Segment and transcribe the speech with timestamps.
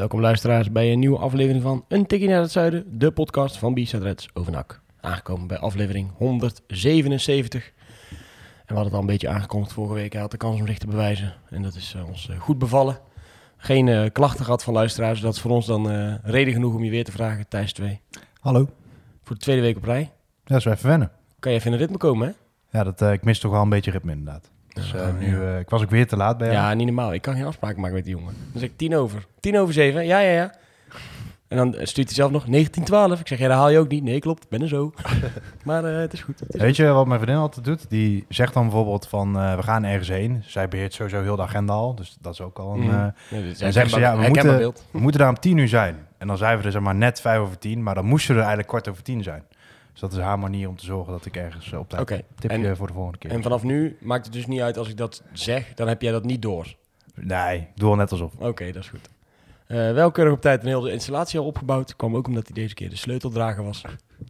[0.00, 3.74] Welkom luisteraars bij een nieuwe aflevering van Een Tikkie naar het Zuiden, de podcast van
[3.74, 4.80] B-Side Reds over NAC.
[5.00, 7.66] Aangekomen bij aflevering 177.
[7.66, 7.72] En
[8.66, 10.12] we hadden het al een beetje aangekondigd vorige week.
[10.12, 11.34] Hij had de kans om zich te bewijzen.
[11.50, 12.98] En dat is eh, ons eh, goed bevallen.
[13.56, 15.20] Geen eh, klachten gehad van luisteraars.
[15.20, 18.00] Dat is voor ons dan reden genoeg om je weer te vragen, Thijs 2.
[18.40, 18.68] Hallo.
[19.22, 20.00] Voor de tweede week op rij.
[20.00, 20.10] Ja,
[20.44, 21.10] dat is wel even wennen.
[21.38, 22.34] Kan je even in een ritme komen, hè?
[22.78, 24.50] Ja, dat, ik mis toch wel een beetje ritme inderdaad.
[24.72, 26.58] Dus eh, nu, eh, ik was ook weer te laat bij jou.
[26.58, 27.14] Ja, niet normaal.
[27.14, 28.34] Ik kan geen afspraken maken met die jongen.
[28.52, 29.26] Dan zeg ik tien over.
[29.40, 30.06] Tien over zeven.
[30.06, 30.54] Ja, ja, ja.
[31.50, 33.20] En dan stuurt hij zelf nog 1912.
[33.20, 34.02] Ik zeg, ja, dat haal je ook niet.
[34.02, 34.48] Nee, klopt.
[34.48, 34.92] Ben er zo.
[35.64, 36.40] maar eh, het is goed.
[36.40, 37.90] Het is Weet je wat mijn vriendin altijd doet?
[37.90, 40.42] Die zegt dan bijvoorbeeld van, eh, we gaan ergens heen.
[40.46, 42.80] Zij beheert sowieso heel de agenda al, dus dat is ook al een...
[42.80, 42.90] Mm.
[42.90, 42.96] eh,
[43.28, 45.96] Ja, en zeggen ze, ja, we moeten, we moeten daar om tien uur zijn.
[46.18, 48.40] En dan zijn we er zeg maar net vijf over tien, maar dan moesten we
[48.40, 49.42] er eigenlijk kwart over tien zijn.
[50.00, 52.02] Dus dat is haar manier om te zorgen dat ik ergens eh, op tijd...
[52.02, 52.22] Oké.
[52.38, 53.30] Tipje En- voor de volgende keer.
[53.30, 56.12] En vanaf nu maakt het dus niet uit als ik dat zeg, dan heb jij
[56.12, 56.74] dat niet door.
[57.14, 58.32] Nee, ik doe al net alsof.
[58.38, 59.08] Oké, dat is goed.
[59.66, 61.96] Eh wel keurig op tijd een hele installatie al opgebouwd.
[61.96, 63.82] Kwam ook omdat hij deze keer de sleuteldrager was.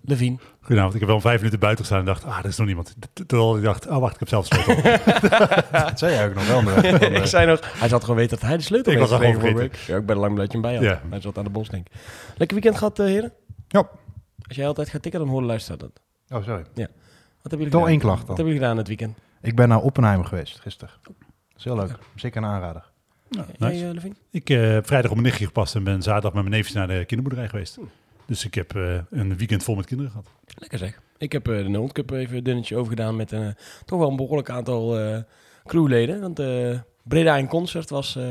[0.02, 0.40] Levien.
[0.60, 2.96] Goedenavond, ik heb wel vijf minuten buiten gestaan en dacht, ah, er is nog niemand.
[3.26, 4.82] Terwijl ik dacht, oh wacht, ik heb zelf de sleutel.
[5.86, 6.84] Dat zei jij ook nog wel.
[7.20, 9.32] ik zei nog, hij zat gewoon weten dat hij de sleutel Ik heeft was al
[9.32, 9.70] gewoon.
[9.86, 11.02] Ja, ik ben lang blij dat je hem bij had.
[11.02, 11.08] Ja.
[11.10, 11.92] Hij zat aan de bos, denk ik.
[12.36, 13.32] Lekker weekend gehad, eh, heren?
[13.68, 13.88] Ja.
[14.50, 15.90] Als jij altijd gaat tikken, dan horen luisteren dat.
[16.38, 16.62] Oh, sorry.
[16.62, 16.88] Wat hebben
[17.50, 17.88] jullie Toch gedaan?
[17.88, 18.36] één klacht Wat dan.
[18.36, 19.18] hebben jullie gedaan het weekend?
[19.40, 20.94] Ik ben naar Oppenheimer geweest gisteren.
[21.02, 21.14] Dat
[21.56, 21.98] is heel leuk.
[22.14, 22.90] Zeker een aanrader.
[23.30, 24.08] Ja, Jij, nice.
[24.08, 24.10] eh?
[24.30, 27.04] Ik heb vrijdag op mijn nichtje gepast en ben zaterdag met mijn neefjes naar de
[27.04, 27.78] kinderboerderij geweest.
[28.26, 30.26] Dus ik heb eh, een weekend vol met kinderen gehad.
[30.54, 31.00] Lekker zeg.
[31.18, 33.54] Ik heb eh, de Noord Cup even een dunnetje overgedaan met een,
[33.84, 35.18] toch wel een behoorlijk aantal eh,
[35.64, 36.20] crewleden.
[36.20, 38.24] Want eh, Breda in Concert was, eh,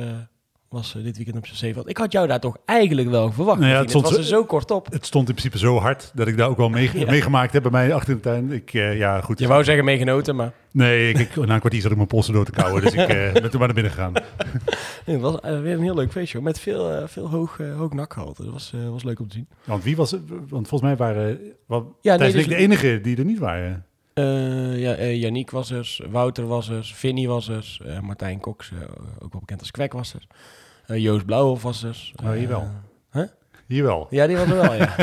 [0.69, 1.83] was eh, dit weekend op zijn zeven.
[1.85, 3.59] Ik had jou daar toch eigenlijk wel verwacht.
[3.59, 4.91] Nou ja, het het was stond er zo kort op.
[4.91, 7.05] Het stond in principe zo hard dat ik daar ook wel mee, Ja.
[7.11, 8.51] meegemaakt heb bij mij achter de tuin.
[8.51, 9.39] Ik, eh, ja, goed.
[9.39, 12.33] Je wou zeggen meegenoten, maar Nee, ik, ik, na een kwartier zat ik mijn polsen
[12.33, 14.13] door te kauwen, dus ik eh, ben toen maar naar binnen gegaan.
[15.05, 16.41] nee, het was weer een heel leuk feestje.
[16.41, 18.43] Met veel, veel hoog, hoog nakgehalte.
[18.43, 19.47] Dat was, was leuk om te zien.
[19.63, 20.21] Want wie was het?
[20.27, 23.83] Want volgens mij waren wel, Ja, nee, dus- de enige die er niet waren.
[24.13, 28.77] Eh ja, Yannick was er, Wouter was er, Vinnie was er, Martijn Cox, eh,
[29.19, 30.27] ook wel bekend als Kwek was er.
[30.89, 32.11] Eh, Joost Blauwhof was er.
[32.23, 32.67] Oh, hier wel.
[33.11, 33.23] Eh,
[33.67, 34.07] Hier wel.
[34.09, 34.95] Ja, die was er wel, ja.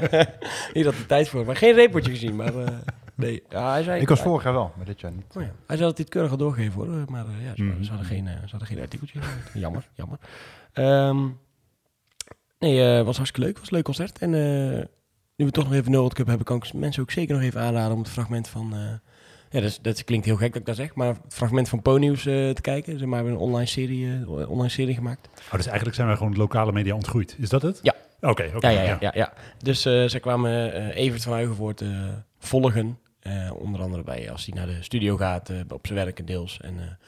[0.72, 1.44] Hier had de tijd voor.
[1.44, 2.68] Maar geen reportje gezien, maar eh,
[3.14, 3.42] nee.
[3.48, 5.24] Ja, hij zei, Ik was vorig jaar wel, maar dit jaar niet.
[5.36, 5.50] Oh ja.
[5.66, 7.04] Hij zei dat hij het keurig had doorgegeven hoor.
[7.10, 7.82] Maar ja, ze, Mhm.
[7.82, 9.20] ze hadden geen, eh, ze hadden geen artikeltje.
[9.54, 10.18] jammer, jammer.
[10.72, 11.26] Ehm,
[12.58, 13.56] nee, het was hartstikke leuk.
[13.56, 14.18] Het was een leuk concert.
[14.18, 14.84] En eh,
[15.36, 17.44] nu we toch nog even de World Cup hebben, kan ik mensen ook zeker nog
[17.44, 19.00] even aanraden om het fragment van...
[19.54, 21.82] ja, dat, is- dat klinkt heel gek dat ik dat zeg, maar het fragment van
[21.82, 22.98] Ponyus eh te kijken.
[22.98, 25.28] Ze hebben een online serie, eh, online serie gemaakt.
[25.46, 27.36] Oh, dus eigenlijk zijn wij gewoon lokale media ontgroeid.
[27.38, 27.78] Is dat het?
[27.82, 27.94] Ja.
[28.20, 28.68] Oké, oké.
[28.68, 29.32] Ja, ja, ja, ja, ja.
[29.58, 31.82] Dus eh zij kwamen Evert van Huigenvoort
[32.38, 32.98] volgen.
[33.58, 36.60] Onder andere bij als hij naar de studio gaat, op zijn werk en deels.
[36.60, 36.98] En,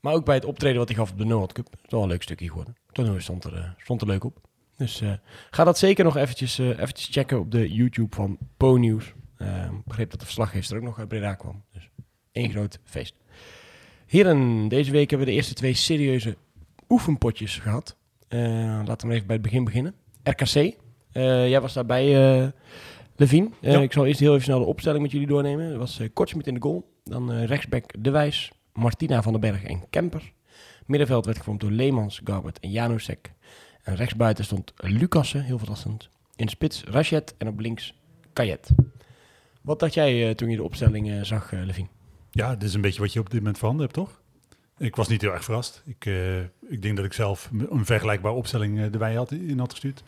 [0.00, 1.64] maar ook bij het optreden wat hij gaf op de Noord Cup.
[1.70, 2.76] Dat is wel een leuk stukje geworden.
[2.92, 4.38] Toen stond er, stond er leuk op.
[4.76, 5.02] Dus
[5.50, 9.04] ga dat zeker nog eventjes, eventjes checken op de YouTube van Po News.
[9.06, 11.62] Eh, Ik begreep dat de verslaggever ook nog uit Breda kwam.
[11.72, 11.90] Dus
[12.32, 13.14] één groot feest.
[14.06, 16.36] Heren, deze week hebben we de eerste twee serieuze
[16.88, 17.96] oefenpotjes gehad.
[18.28, 18.40] Eh,
[18.84, 19.94] laten we maar even bij het begin beginnen.
[20.22, 20.54] RKC.
[21.12, 22.50] Eh, jij was daarbij, eh.
[23.16, 23.80] Eh, Ja.
[23.80, 25.72] Ik zal eerst heel even snel de opstelling met jullie doornemen.
[25.72, 26.92] Er was uh, Kortsmit in de goal.
[27.04, 30.32] Dan eh, rechtsback De Wijs, Martina van den Berg en Kemper.
[30.86, 33.32] Middenveld werd gevormd door Leemans, Garbert en Janusek.
[33.82, 36.08] En rechtsbuiten stond Lucassen, heel verrassend.
[36.36, 37.94] In de spits Rachet en op links
[38.32, 38.70] Kajet.
[39.64, 41.88] Wat dacht jij eh, toen je de opstelling eh, zag, eh, Levien?
[42.30, 44.20] Ja, dit is een beetje wat je op dit moment voorhanden hebt, toch?
[44.78, 45.82] Ik was niet heel erg verrast.
[45.86, 46.04] Ik,
[46.68, 50.02] ik denk dat ik zelf een vergelijkbare opstelling eh, erbij had, in had gestuurd.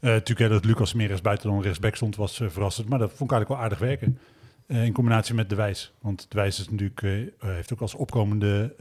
[0.00, 2.88] Natuurlijk hè, dat Lucas meer rechts buiten dan rechtsback stond, was verrassend.
[2.88, 4.18] Maar dat vond ik eigenlijk wel aardig werken.
[4.66, 5.92] In combinatie met De Wijs.
[6.00, 7.00] Want De Wijs is natuurlijk,
[7.38, 8.74] heeft ook als opkomende,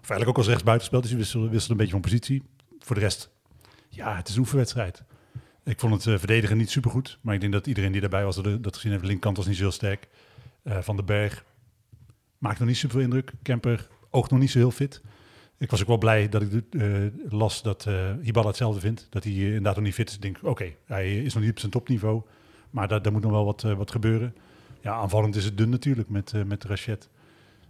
[0.00, 1.18] of eigenlijk ook als rechtsbuiten gespeeld.
[1.18, 2.42] Dus hij wisselt een beetje van positie.
[2.78, 3.30] Voor de rest,
[3.88, 5.04] ja, het is een oefenwedstrijd.
[5.66, 7.18] Ik vond het eh, verdedigen niet supergoed.
[7.20, 9.02] Maar ik denk dat iedereen die daarbij was, dat, dat gezien heeft.
[9.02, 10.08] De linkerkant was niet zo heel sterk.
[10.62, 11.44] Eh, van den Berg
[12.38, 13.32] maakt nog niet zoveel indruk.
[13.42, 15.02] Kemper oogt nog niet zo heel fit.
[15.58, 16.90] Ik was ook wel blij dat ik eh,
[17.28, 17.88] las dat
[18.22, 19.06] Hibala hetzelfde vindt.
[19.10, 20.14] Dat hij inderdaad nog niet fit is.
[20.14, 22.22] Ik denk, oké, hij is nog niet op zijn topniveau.
[22.70, 24.34] Maar daar, moet nog wel wat, wat gebeuren.
[24.80, 27.08] Ja, aanvallend is het dun natuurlijk met, met Rachet.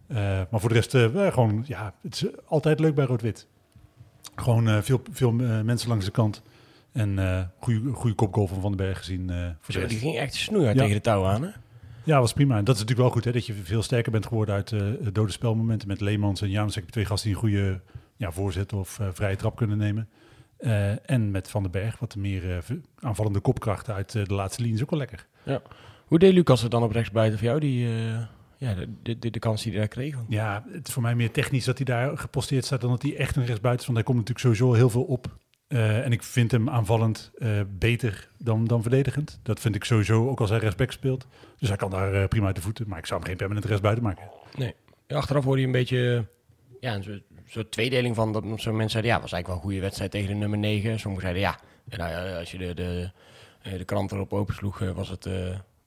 [0.07, 0.91] Maar voor de rest,
[1.33, 3.47] gewoon, ja, het is altijd leuk bij Rood-Wit.
[4.35, 6.43] Gewoon veel, veel mensen langs de kant.
[6.97, 9.31] En eh goede, goede kopgoal van Van den Berg gezien.
[9.31, 10.83] eh, voor Zo, die ging echt snoeihard Ja.
[10.83, 11.51] tegen de touw aan, hè?
[12.05, 12.57] Ja, was prima.
[12.57, 14.81] En dat is natuurlijk wel goed, hè, dat je veel sterker bent geworden uit eh,
[15.13, 15.89] dode spelmomenten.
[15.89, 17.81] Met Leemans en Janus heb je twee gasten die een goede
[18.17, 20.09] ja, voorzet of vrije trap kunnen nemen.
[21.05, 22.65] En met Van den Berg, wat meer
[23.01, 25.27] aanvallende kopkrachten uit de laatste linie is ook wel lekker.
[26.07, 27.89] Hoe deed Lucas er dan op rechtsbuiten voor jou, die,
[28.57, 30.17] ja, de, de, de, kans die hij daar kreeg?
[30.29, 33.17] Ja, het is voor mij meer technisch dat hij daar geposteerd staat dan dat hij
[33.17, 33.93] echt een rechtsbuiten is.
[33.93, 35.39] Want hij komt natuurlijk sowieso heel veel op.
[35.69, 39.41] Eh, en ik vind hem aanvallend eh, beter dan, dan verdedigend.
[39.43, 41.27] Dat vind ik sowieso, ook als hij rechtsback speelt.
[41.59, 42.89] Dus hij kan daar eh, prima uit de voeten.
[42.89, 44.31] Maar ik zou hem geen permanent rechtsbuiten maken.
[44.57, 44.73] Ja,
[45.17, 46.27] achteraf hoorde je een beetje
[46.81, 50.11] ja, een soort, tweedeling van dat mensen zeiden, ja, was eigenlijk wel een goede wedstrijd
[50.11, 50.99] tegen de nummer 9.
[50.99, 51.59] Sommigen zeiden, ja,
[51.89, 53.11] en nou als je de, de,
[53.77, 55.29] de krant erop opensloeg, was het,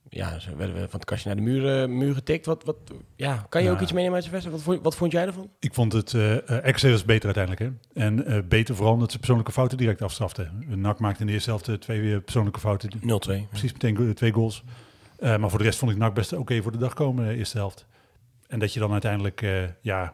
[0.09, 2.45] ja, ze werden we van het kastje naar de muur, eh, muur getikt.
[2.45, 2.75] Wat, wat,
[3.15, 4.63] ja, kan je ook iets meenemen uit zijn wedstrijd?
[4.63, 5.49] Wat vond, wat vond jij ervan?
[5.59, 7.77] Ik vond het eh eh, Excelsior was beter uiteindelijk.
[7.93, 8.01] Hè?
[8.03, 10.63] En eh, beter vooral omdat ze persoonlijke fouten direct afstraften.
[10.67, 12.89] NAC maakte in de eerste helft eh, twee eh, persoonlijke fouten.
[13.01, 13.47] 0-2.
[13.49, 14.63] Precies meteen go- twee goals.
[15.19, 17.35] Eh, maar voor de rest vond ik NAC best oké voor de dag komen, de
[17.35, 17.85] eerste helft.
[18.47, 20.13] En dat je dan uiteindelijk eh, ja,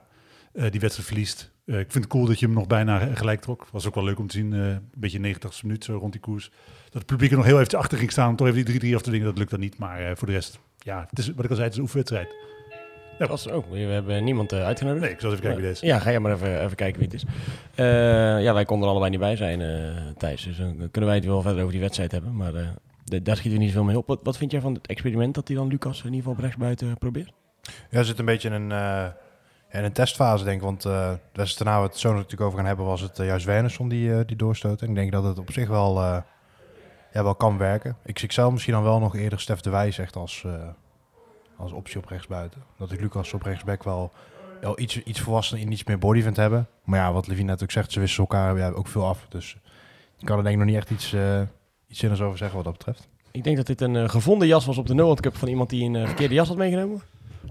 [0.54, 1.52] eh, die wedstrijd verliest.
[1.66, 3.68] Eh, ik vind het cool dat je hem nog bijna gelijk trok.
[3.72, 6.22] Was ook wel leuk om te zien, eh, een beetje 90 minuut zo rond die
[6.22, 6.50] koers.
[6.84, 8.96] Dat het publiek er nog heel even achter ging staan om toch even die 3-3
[8.96, 9.26] af te dingen.
[9.26, 9.78] Dat lukt dan niet.
[9.78, 11.82] Maar eh, voor de rest, ja, het is, wat ik al zei, het is een
[11.84, 12.28] oefenwedstrijd.
[13.18, 13.66] Dat was ook.
[13.70, 15.02] We hebben niemand uitgenodigd.
[15.04, 15.90] Nee, ik zal even kijken wie deze is.
[15.92, 17.26] Ja, ga jij maar even, even kijken wie het is.
[17.76, 17.86] Eh,
[18.44, 20.44] ja, wij konden er allebei niet bij zijn, eh Thijs.
[20.44, 22.36] Dus dan kunnen wij het wel verder over die wedstrijd hebben.
[22.36, 22.68] Maar eh,
[23.04, 24.08] de- daar schieten we niet zoveel mee op.
[24.08, 26.40] Wat, wat vind jij van het experiment dat hij dan Lucas in ieder geval op
[26.40, 27.32] rechtsbuiten probeert?
[27.90, 28.72] Ja, er zit een beetje in een,
[29.76, 30.64] eh, in een testfase, denk ik.
[30.64, 33.26] Want eh de wedstrijd daarna, we het zo natuurlijk over gaan hebben, was het eh,
[33.26, 34.82] juist Wernersson die, eh, die doorstoot.
[34.82, 36.18] En ik denk dat het op zich wel, eh,
[37.14, 37.98] ja, wel kan werken.
[38.06, 40.54] Ik zie zelf misschien dan wel nog eerder Stef de Wijs echt als, eh,
[41.58, 42.64] als optie op rechtsbuiten.
[42.78, 44.12] Dat ik Lucas op rechtsback wel,
[44.62, 46.68] wel iets, iets volwassen en iets meer body vind hebben.
[46.84, 49.26] Maar ja, wat Levine net ook zegt, ze wisselen elkaar ja, ook veel af.
[49.30, 49.58] Dus
[50.20, 51.42] ik kan er denk ik nog niet echt iets, eh
[51.88, 53.08] iets zinnigs over zeggen wat dat betreft.
[53.32, 55.70] Ik denk dat dit een eh, gevonden jas was op de Noord Cup van iemand
[55.70, 57.02] die een eh, verkeerde jas had meegenomen.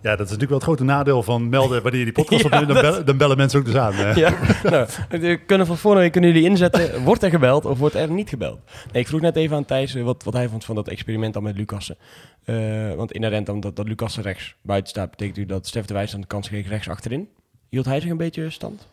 [0.03, 2.47] Ja, dat is natuurlijk wel het grote nadeel van melden wanneer je die podcast Ja,
[2.47, 2.67] opneemt.
[2.67, 4.17] Dan, bellen, dan bellen mensen ook dus aan.
[4.17, 7.03] Ja, nou, we kunnen van week kunnen jullie inzetten.
[7.03, 8.61] Wordt er gebeld of wordt er niet gebeld?
[8.93, 11.35] Nee, ik vroeg net even aan Thijs eh, wat, wat hij vond van dat experiment
[11.35, 11.97] dan met Lucassen.
[12.45, 16.15] Eh, want inherent omdat dat Lucassen rechts buiten staat, betekent u dat Stef de Wijs
[16.15, 17.29] aan de kans kreeg rechts achterin.
[17.69, 18.89] Hield hij zich een beetje stand?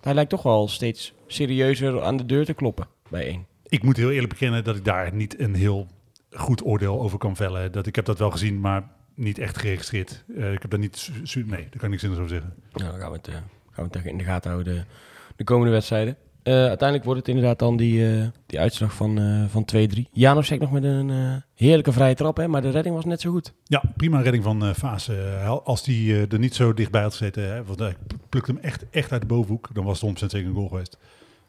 [0.00, 3.46] Hij lijkt toch wel steeds serieuzer aan de deur te kloppen bij één.
[3.68, 5.86] Ik moet heel eerlijk bekennen dat ik daar niet een heel
[6.30, 7.72] goed oordeel over kan vellen.
[7.72, 10.24] Dat, ik heb dat wel gezien, maar niet echt geregistreerd.
[10.36, 11.10] Eh, ik heb daar niet...
[11.34, 12.54] Nee, daar kan ik niks zinnigs over zeggen.
[12.72, 13.34] Nou, dan gaan we het, eh,
[13.70, 14.82] gaan we het in de gaten houden de,
[15.36, 16.16] de komende wedstrijden.
[16.46, 20.08] Eh, uiteindelijk wordt het inderdaad dan die, eh, die uitslag van, eh van 2-3.
[20.12, 23.30] Janosek nog met een eh, heerlijke vrije trap, hè, maar de redding was net zo
[23.30, 23.52] goed.
[23.64, 25.14] Ja, prima redding van eh Fase.
[25.16, 27.96] Eh, als die eh, er niet zo dichtbij had gezeten, hè, want hij
[28.28, 30.98] plukt hem echt, echt uit de bovenhoek, dan was het 100% zeker een goal geweest.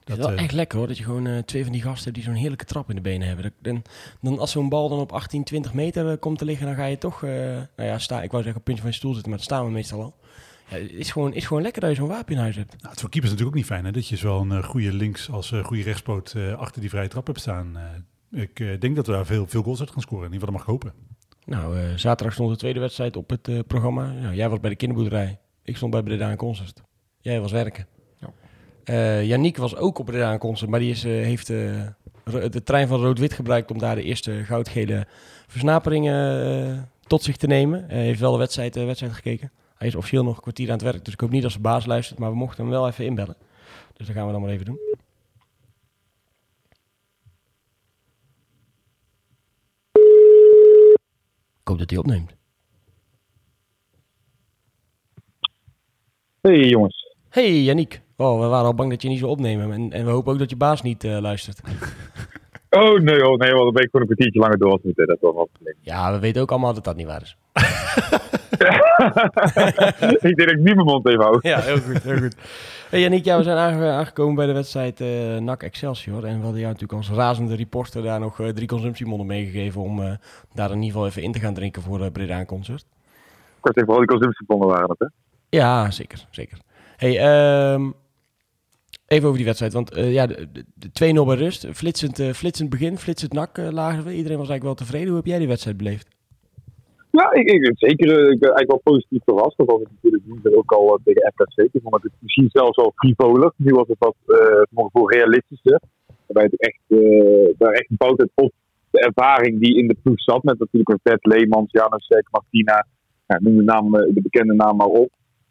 [0.07, 2.13] Dat is wel eh, echt lekker hoor, dat je gewoon eh, twee van die gasten
[2.13, 3.43] die zo'n heerlijke trap in de benen hebben.
[3.45, 3.81] Dat- Dan,
[4.21, 6.85] dan als zo'n bal dan op 18, 20 meter eh, komt te liggen, dan ga
[6.85, 9.39] je toch, nou ja, sta, ik wou zeggen op puntje van je stoel zitten, maar
[9.39, 10.15] dat staan we meestal al.
[10.69, 12.69] Ja, het is gewoon, is gewoon lekker dat je zo'n wapen in huis hebt.
[12.71, 14.63] nou, het is voor keepers natuurlijk ook niet fijn, hè, dat je zowel een eh,
[14.63, 17.77] goede links als goede rechtspoot achter die vrije trap hebt staan.
[18.31, 20.25] Ik denk dat we daar veel, veel goals uit gaan scoren.
[20.25, 21.05] In ieder geval, dat mag ik hopen.
[21.45, 24.11] Nou, zaterdag stond de tweede wedstrijd op het programma.
[24.11, 25.39] Nou, jij was bij de kinderboerderij.
[25.63, 26.81] Ik stond bij Breda en Concert.
[27.19, 27.87] Jij was werken.
[28.87, 31.87] Eh, Yannick was ook op en Concert, maar die is, eh, heeft eh,
[32.23, 35.07] de trein van rood-wit gebruikt om daar de eerste goudgele
[35.47, 37.85] versnaperingen tot zich te nemen.
[37.87, 39.51] Hij heeft wel de wedstrijd, wedstrijd gekeken.
[39.77, 41.63] Hij is officieel nog een kwartier aan het werk, dus ik hoop niet dat zijn
[41.63, 43.35] baas luistert, maar we mochten hem wel even inbellen.
[43.93, 44.79] Dus dat gaan we dan maar even doen.
[51.61, 52.35] Ik hoop dat hij opneemt.
[56.41, 57.15] Hey jongens.
[57.29, 58.05] Hey Yannick.
[58.17, 59.71] Oh, we waren al bang dat je niet zou opnemen.
[59.71, 61.59] En, en we hopen ook dat je baas niet eh, luistert.
[62.69, 64.81] Oh nee hoor, nee hoor, dan ben ik gewoon een kwartiertje langer door als.
[64.83, 65.49] Dat is wel.
[65.81, 67.37] Ja, we weten ook allemaal dat dat niet waar is.
[70.11, 71.39] ik denk dat ik niet mijn mond even hou.
[71.41, 72.35] Ja, heel goed, heel goed.
[72.89, 76.25] Hey Yannick, ja, we zijn aange- aangekomen bij de wedstrijd eh NAC Excelsior.
[76.25, 80.17] En we hadden jou natuurlijk als razende reporter daar nog eh, drie consumptiemonden meegegeven om
[80.53, 82.81] daar in ieder geval even in te gaan drinken voor de Breda Concert.
[82.81, 82.87] Ik
[83.61, 85.05] was even vooral die consumptiebonnen waren het hè.
[85.57, 86.57] Ja, zeker, zeker.
[86.97, 87.89] Hey, ehm,
[89.07, 89.73] even over die wedstrijd.
[89.73, 91.67] Want eh, ja, de, de, de 2-0 bij rust.
[91.73, 94.15] Flitsend, eh, flitsend begin, flitsend NAC eh, lagen we.
[94.15, 95.07] Iedereen was eigenlijk wel tevreden.
[95.07, 96.15] Hoe heb jij die wedstrijd beleefd?
[97.11, 98.31] Ja, ik, ik, zeker.
[98.31, 99.57] Ik ben eigenlijk wel positief verrast.
[99.57, 101.57] Dat was ik natuurlijk niet ook al tegen FKC.
[101.57, 103.53] Ik het misschien zelfs wel frivolig.
[103.55, 104.15] Nu was het wat
[104.93, 105.81] voor realistischer.
[106.25, 107.01] Waarbij het echt,
[107.57, 108.51] daar echt werd op
[108.89, 110.43] de ervaring die in de ploeg zat.
[110.43, 112.85] Met natuurlijk een vet Leemans, Janusek, Martina.
[113.27, 115.09] Ja, noem de, naam, de bekende naam maar op.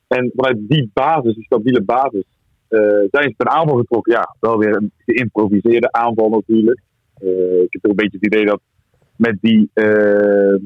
[0.09, 2.25] En vanuit die basis, die stabiele basis,
[3.11, 4.12] zijn ze ten aanval getrokken?
[4.12, 6.80] Ja, wel weer een geïmproviseerde aanval natuurlijk.
[7.18, 8.61] Eh, ik heb toch een beetje het idee dat
[9.16, 10.56] met die eh,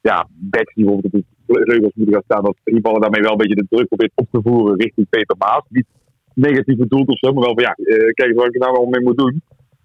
[0.00, 3.36] ja, backs die bijvoorbeeld op de vleugels moeten gaan staan, dat Rivallen daarmee wel een
[3.36, 5.64] beetje de druk probeert op te voeren richting Peter Maas.
[5.68, 5.86] Niet
[6.34, 9.02] negatief bedoeld of zo, maar wel van ja, eh, kijk wat ik er nou mee
[9.02, 9.42] moet doen.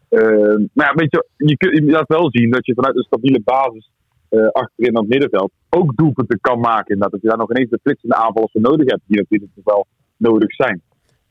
[0.09, 3.03] Eh, maar ja, weet je, je, kun- je laat wel zien dat je vanuit een
[3.03, 3.91] stabiele basis
[4.29, 6.99] eh, achterin het middenveld ook doelpunten kan maken.
[6.99, 9.85] Dat je daar nog ineens de flitsende aanvallers voor nodig hebt, die natuurlijk wel
[10.17, 10.81] nodig zijn.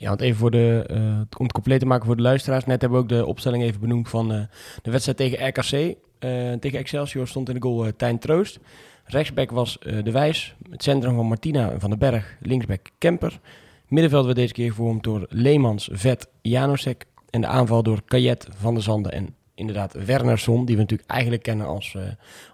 [0.03, 2.65] Ja, want even voor de, eh, om het compleet te maken voor de luisteraars.
[2.65, 4.41] Net hebben we ook de opstelling even benoemd van eh,
[4.83, 5.97] de wedstrijd tegen RKC.
[6.19, 8.59] Eh, tegen Excelsior stond in de goal Tijn Troost.
[9.05, 10.55] Rechtsback was De Wijs.
[10.71, 12.37] Het centrum van Martina en van den Berg.
[12.41, 13.41] Linksback Kemper.
[13.89, 17.07] Middenveld werd deze keer gevormd door Leemans, Vet, Janosek.
[17.31, 20.65] En de aanval door Kajet, Van der Zanden en inderdaad Wernersson.
[20.65, 21.97] Die we natuurlijk eigenlijk kennen als,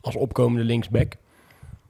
[0.00, 1.16] als opkomende linksback.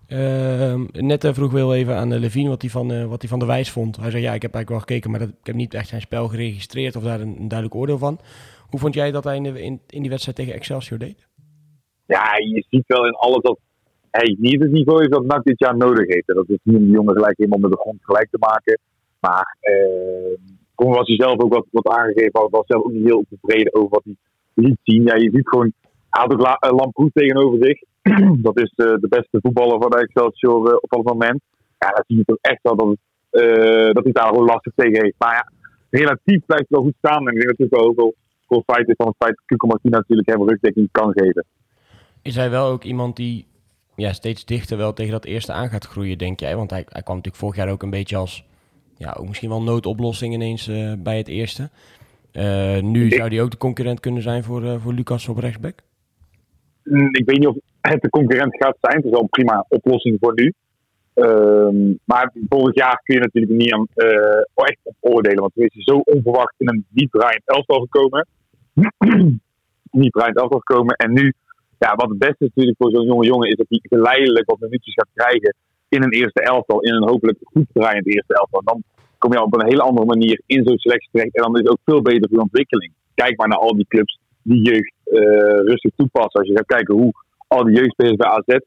[0.08, 3.38] Ehm, net eh, vroeg Wil even aan uh, Levine wat hij van, eh, wat van
[3.38, 3.96] de wijs vond.
[3.96, 6.00] Hij zei, ja, ik heb eigenlijk wel gekeken, maar dat, ik heb niet echt zijn
[6.00, 8.18] spel geregistreerd of daar een, duidelijk oordeel van.
[8.70, 11.28] Hoe vond jij dat hij in, in, die wedstrijd tegen Excelsior deed?
[12.06, 13.58] Ja, je ziet wel in alles dat
[14.10, 16.26] hij niet het niveau is dat NAC dit jaar nodig heeft.
[16.26, 18.78] Dat is niet om die jongen gelijk helemaal met de grond gelijk te maken.
[19.20, 22.40] Maar eh toen was hij zelf ook wat, wat aangegeven.
[22.40, 24.16] Hij was zelf ook niet heel tevreden over wat hij
[24.54, 25.02] liet zien.
[25.02, 25.72] Ja, je ziet gewoon,
[26.10, 27.82] hij had ook La, uh, Lamproes tegenover zich.
[28.48, 31.40] dat is uh, de beste voetballer van Excelsior uh, op dat moment.
[31.78, 35.02] Ja, dan zie je toch echt wel dat, het, dat hij daar gewoon lastig tegen
[35.02, 35.14] heeft.
[35.18, 35.52] Maar ja,
[35.90, 37.28] relatief blijft het wel goed staan.
[37.28, 38.14] En ik denk natuurlijk wel ook
[38.48, 41.44] voor feit is van het feit dat Cuco Martina natuurlijk hem rugdekking kan geven.
[42.22, 43.46] Is hij wel ook iemand die
[43.96, 46.56] ja, steeds dichter wel tegen dat eerste aan gaat groeien, denk jij?
[46.56, 48.44] Want hij, hij kwam natuurlijk vorig jaar ook een beetje als,
[48.96, 51.70] ja, ook misschien wel noodoplossing ineens uh, bij het eerste.
[52.32, 55.80] Uh, nu zou hij ook de concurrent kunnen zijn voor, uh, voor Lucas op rechtsback?
[57.10, 58.96] Ik weet niet of het de concurrent gaat zijn.
[58.96, 60.52] Het is wel een prima oplossing voor nu.
[61.14, 63.86] Uh, maar volgend jaar kun je natuurlijk niet aan,
[64.54, 65.40] echt op oordelen.
[65.40, 68.26] Want er is zo onverwacht in een niet draaiend elftal gekomen.
[70.02, 70.94] niet draaiend elftal gekomen.
[70.96, 71.34] En nu
[71.78, 74.60] ja, wat het beste is natuurlijk voor zo'n jonge jongen is dat hij geleidelijk wat
[74.60, 75.54] minuutjes gaat krijgen
[75.88, 78.62] in een eerste elftal, in een hopelijk goed draaiend eerste elftal.
[78.64, 78.82] Dan
[79.18, 81.70] kom je op een hele andere manier in zo'n selectie terecht en dan is het
[81.70, 82.92] ook veel beter voor je ontwikkeling.
[83.14, 84.92] Kijk maar naar al die clubs die jeugd
[85.64, 86.40] rustig toepassen.
[86.40, 87.12] Als je gaat kijken hoe
[87.46, 88.58] al die jeugdspelers bij AZ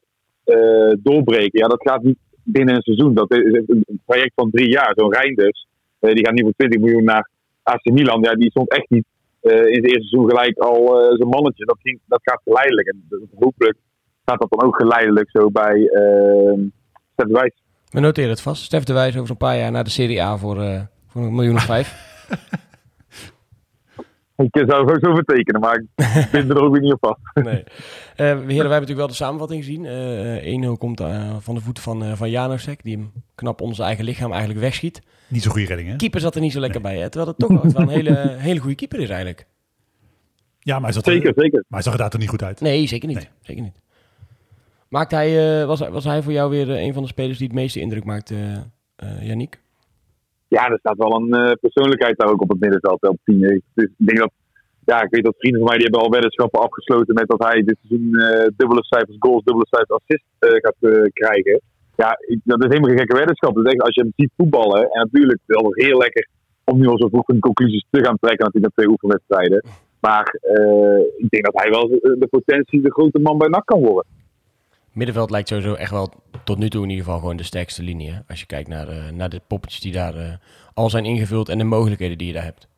[0.44, 3.14] uh, doorbreken, ja, dat gaat niet binnen een seizoen.
[3.14, 4.92] Dat is een traject van drie jaar.
[4.94, 5.66] Zo'n Reinders,
[6.00, 7.28] uh, die gaat niet voor 20 miljoen naar
[7.62, 8.20] AC Milan.
[8.22, 9.04] Ja, die stond echt niet
[9.42, 11.64] uh, in het eerste seizoen gelijk al uh, zijn mannetje.
[11.64, 12.88] Dat, ging, dat gaat geleidelijk.
[12.88, 13.76] En dus hopelijk
[14.24, 16.52] gaat dat dan ook geleidelijk zo bij uh,
[17.12, 17.62] Stef de Wijs.
[17.90, 18.62] We noteren het vast.
[18.62, 21.34] Stef de Wijs over een paar jaar naar de Serie A voor, uh, voor een
[21.34, 22.10] miljoen of vijf.
[24.36, 25.86] ik zou het ook zo vertekenen, maar ik
[26.34, 27.46] vind er ook weer niet op vast.
[27.46, 27.64] nee.
[27.64, 27.64] Uh,
[28.16, 29.84] heren, wij hebben natuurlijk wel de samenvatting gezien.
[29.84, 31.00] Uh, 1-0 komt
[31.38, 35.02] van de voet van, van Janosek, die hem knap onder zijn eigen lichaam eigenlijk wegschiet.
[35.28, 35.96] Niet zo'n goede redding, hè?
[35.96, 36.92] Keeper zat er niet zo lekker nee.
[36.92, 37.08] bij, hè?
[37.10, 39.46] terwijl het toch wel, wel een hele, hele goede keeper is eigenlijk.
[40.58, 41.64] Ja, maar hij zat zeker, er, zeker.
[41.68, 42.60] Maar hij zag er daar toch niet goed uit?
[42.60, 43.16] Nee, zeker niet.
[43.16, 43.28] Nee.
[43.40, 43.80] Zeker niet.
[44.88, 47.46] Maakt hij, uh, was, was hij voor jou weer uh, een van de spelers die
[47.46, 49.60] het meeste indruk maakte, uh, Yannick?
[50.56, 53.40] Ja, er staat wel een uh, persoonlijkheid daar ook op het middenveld op 10.
[53.74, 54.32] Dus ik denk dat,
[54.84, 57.62] ja, ik weet dat vrienden van mij die hebben al weddenschappen afgesloten met dat hij
[57.62, 61.60] dit seizoen uh, dubbele cijfers goals, dubbele cijfers assist uh, gaat krijgen.
[61.96, 63.54] Ja, ik, dat is helemaal geen gekke weddenschap.
[63.54, 66.28] Dus als je hem ziet voetballen, en natuurlijk wel heel lekker
[66.64, 69.64] om nu al zo vroeg van conclusies te gaan trekken natuurlijk naar twee oefenwedstrijden.
[70.00, 70.26] Maar
[71.16, 71.88] ik denk dat hij wel
[72.24, 74.21] de potentie de grote man bij NAC kan worden.
[74.92, 76.12] Middenveld lijkt sowieso echt wel
[76.44, 78.12] tot nu toe in ieder geval gewoon de sterkste linie.
[78.28, 80.32] Als je kijkt naar, uh, naar de poppetjes die daar uh,
[80.74, 82.68] al zijn ingevuld en de mogelijkheden die je daar hebt.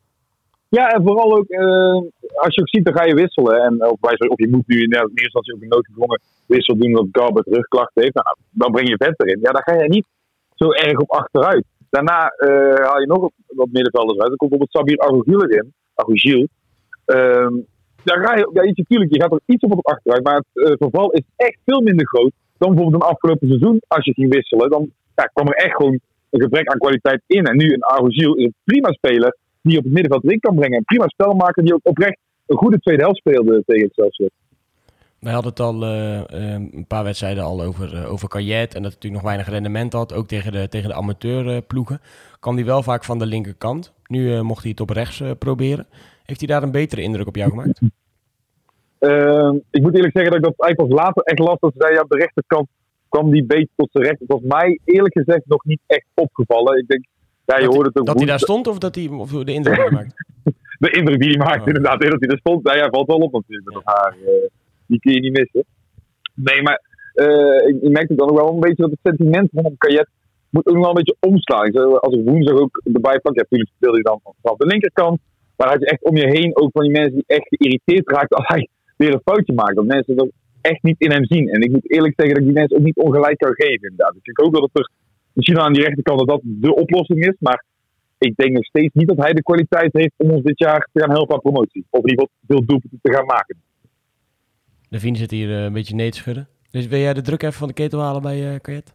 [0.69, 1.95] Ja, en vooral ook uh,
[2.35, 3.63] als je ook ziet, dan ga je wisselen.
[3.63, 7.23] En of, of je moet nu in eerste instantie ook een noodgedwongen wissel doen omdat
[7.23, 8.15] Garbert rugklachten heeft.
[8.15, 9.39] Nou, dan breng je vet erin.
[9.43, 10.07] Ja, dan ga je niet
[10.55, 11.65] zo erg op achteruit.
[11.91, 12.33] Daarna
[12.83, 14.29] haal je nog wat middenvelders uit.
[14.29, 15.73] Dan komt bijvoorbeeld Sabir Agogiel erin.
[15.95, 16.47] Agogiel.
[17.07, 17.67] Um,
[18.05, 20.73] dan ga je, ja, natuurlijk, je gaat er iets op op achteruit, maar het uh,
[20.79, 23.83] verval is echt veel minder groot dan bijvoorbeeld een afgelopen seizoen.
[23.87, 27.45] Als je ging wisselen, dan ja, kwam er echt gewoon een gebrek aan kwaliteit in.
[27.45, 30.79] En nu een Argogiel is een prima speler die op het middenveld erin kan brengen.
[30.79, 34.31] Een prima spelmaker die ook oprecht een goede tweede helft speelde tegen Excelsior.
[35.21, 36.21] Wij hadden het al uh,
[36.73, 40.13] een paar wedstrijden al over, uh, over Kajet en dat natuurlijk nog weinig rendement had,
[40.13, 42.01] ook tegen de, tegen de amateurploegen.
[42.41, 43.93] Kwam hij wel vaak van de linkerkant.
[44.07, 45.87] Nu mocht hij het op rechts proberen.
[46.25, 47.81] Heeft hij daar een betere indruk op jou gemaakt?
[49.01, 51.59] Uh, ik moet eerlijk zeggen dat ik dat eigenlijk pas later echt las.
[51.61, 52.69] Dat ze zei, ja, op de rechterkant
[53.09, 54.19] kwam die beter tot zijn recht.
[54.19, 56.79] Het was mij eerlijk gezegd nog niet echt opgevallen.
[56.79, 57.05] Ik denk,
[57.45, 59.53] ja, je dat hoorde het ook Dat hij daar stond of dat hij of de
[59.53, 60.15] indruk die hij maakt?
[60.85, 61.67] de indruk die hij maakt, oh.
[61.67, 62.01] inderdaad.
[62.01, 64.17] Dat hij er stond, ja, valt wel op natuurlijk met dat haar.
[64.17, 64.29] Uh,
[64.87, 65.65] die kun je niet missen.
[66.35, 66.81] Nee, maar
[67.15, 70.09] uh, ik, ik merkte dan ook wel een beetje dat het sentiment rondom Kajet
[70.51, 72.01] moet ook nog wel een beetje omslaan.
[72.01, 75.21] Als ik woensdag ook erbij pak, ja, natuurlijk speelde hij dan vanaf de linkerkant.
[75.57, 78.37] Maar had je echt om je heen ook van die mensen die echt geïrriteerd raakten
[78.39, 79.75] als hij weer een foutje maakt.
[79.75, 80.31] Dat mensen dat
[80.61, 81.49] echt niet in hem zien.
[81.49, 84.15] En ik moet eerlijk zeggen dat ik die mensen ook niet ongelijk kan geven inderdaad.
[84.15, 84.91] Dus ik hoop dat het er
[85.33, 87.37] misschien aan die rechterkant dat dat de oplossing is.
[87.39, 87.65] Maar
[88.19, 91.01] ik denk nog steeds niet dat hij de kwaliteit heeft om ons dit jaar te
[91.01, 91.87] gaan helpen aan promotie.
[91.91, 93.57] Of in ieder geval veel doelpunten te gaan maken.
[94.89, 96.49] De Vien zit hier eh, een beetje nee te schudden.
[96.71, 98.95] Dus wil jij de druk even van de ketel halen bij eh Kajet?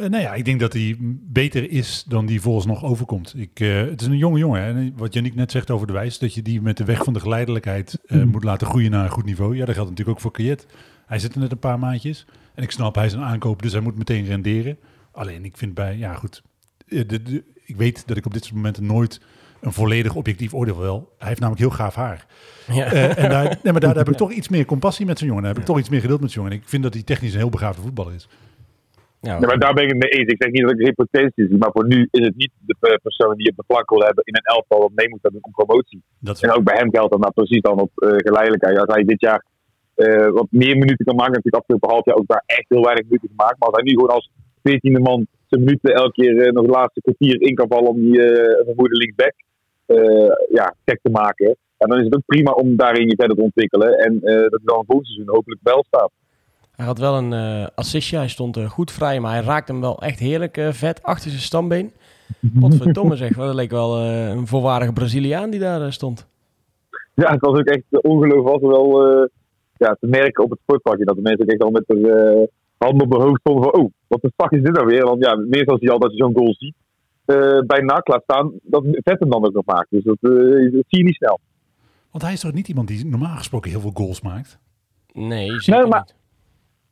[0.00, 3.34] Eh, nou ja, ik denk dat hij beter is dan die volgens nog overkomt.
[3.36, 4.62] Ik, eh, het is een jonge jongen.
[4.62, 4.68] Hè?
[4.68, 7.12] En Wat Janiek net zegt over de wijs, dat je die met de weg van
[7.12, 9.56] de geleidelijkheid eh, moet laten groeien naar een goed niveau.
[9.56, 10.66] Ja, dat geldt natuurlijk ook voor Kajet.
[11.06, 12.26] Hij zit er net een paar maandjes.
[12.54, 14.78] En ik snap, hij is een aankoop, dus hij moet meteen renderen.
[15.12, 16.42] Alleen, ik vind bij, ja goed,
[16.86, 19.20] de, de- ik weet dat ik op dit soort momenten nooit
[19.60, 21.14] een volledig objectief oordeel wil.
[21.18, 22.26] Hij heeft namelijk heel gaaf haar.
[22.72, 22.84] Ja.
[22.92, 25.42] En daar, nee, maar daar, daar heb ik toch iets meer compassie met zo'n jongen.
[25.42, 26.56] Daar heb ik toch iets meer geduld met zo'n jongen.
[26.56, 28.28] En ik vind dat hij technisch een heel begaafde voetballer is.
[29.20, 30.32] Ja, maar daar ben ik het mee eens.
[30.32, 32.76] Ik zeg niet dat ik geen potentie zie, maar voor nu is het niet de
[32.80, 35.22] eh, persoon die je op de plank wil hebben in een elftal dat mee moet
[35.22, 36.02] hebben om promotie.
[36.18, 38.78] Dat is En ook bij hem geldt dat nou precies dan op eh, geleidelijkheid.
[38.78, 39.44] Als hij dit jaar
[39.94, 43.04] eh, wat meer minuten kan maken, natuurlijk afgelopen half jaar ook daar echt heel weinig
[43.04, 43.58] minuten gemaakt.
[43.58, 44.30] Maar als hij nu gewoon als
[44.62, 48.22] veertiende man zijn minuten elke keer nog de laatste kwartier in kan vallen om die
[48.22, 49.34] eh vermoede linksback
[49.90, 51.56] eh, ja, gek te maken.
[51.76, 53.98] En dan is het ook prima om daarin je verder te ontwikkelen.
[53.98, 56.10] En eh, dat hij dan volgend seizoen hopelijk wel staat.
[56.80, 60.02] Hij had wel een eh, assistje, hij stond goed vrij, maar hij raakte hem wel
[60.02, 61.92] echt heerlijk eh, vet achter zijn stambeen.
[62.40, 66.26] Wat verdomme zeg, dat leek wel eh, een volwaardige Braziliaan die daar stond.
[67.14, 68.48] Ja, het was ook echt ongelooflijk.
[68.62, 69.28] Was wel eh,
[69.76, 71.04] ja, te merken op het sportparkje.
[71.04, 73.80] Dat de mensen ook echt al met de handen op de hoofd stonden van...
[73.82, 75.04] Oh, wat de fuck is dit nou weer?
[75.04, 76.74] Want ja, meestal zie je al dat je zo'n goal ziet.
[77.24, 79.90] eh, bij NAC laat staan, dat vet hem dan ook nog maakt.
[79.90, 80.30] Dus dat, eh,
[80.72, 81.40] dat zie je niet snel.
[82.10, 84.58] Want hij is toch niet iemand die normaal gesproken heel veel goals maakt?
[85.12, 86.18] Nee, zeker maar- niet.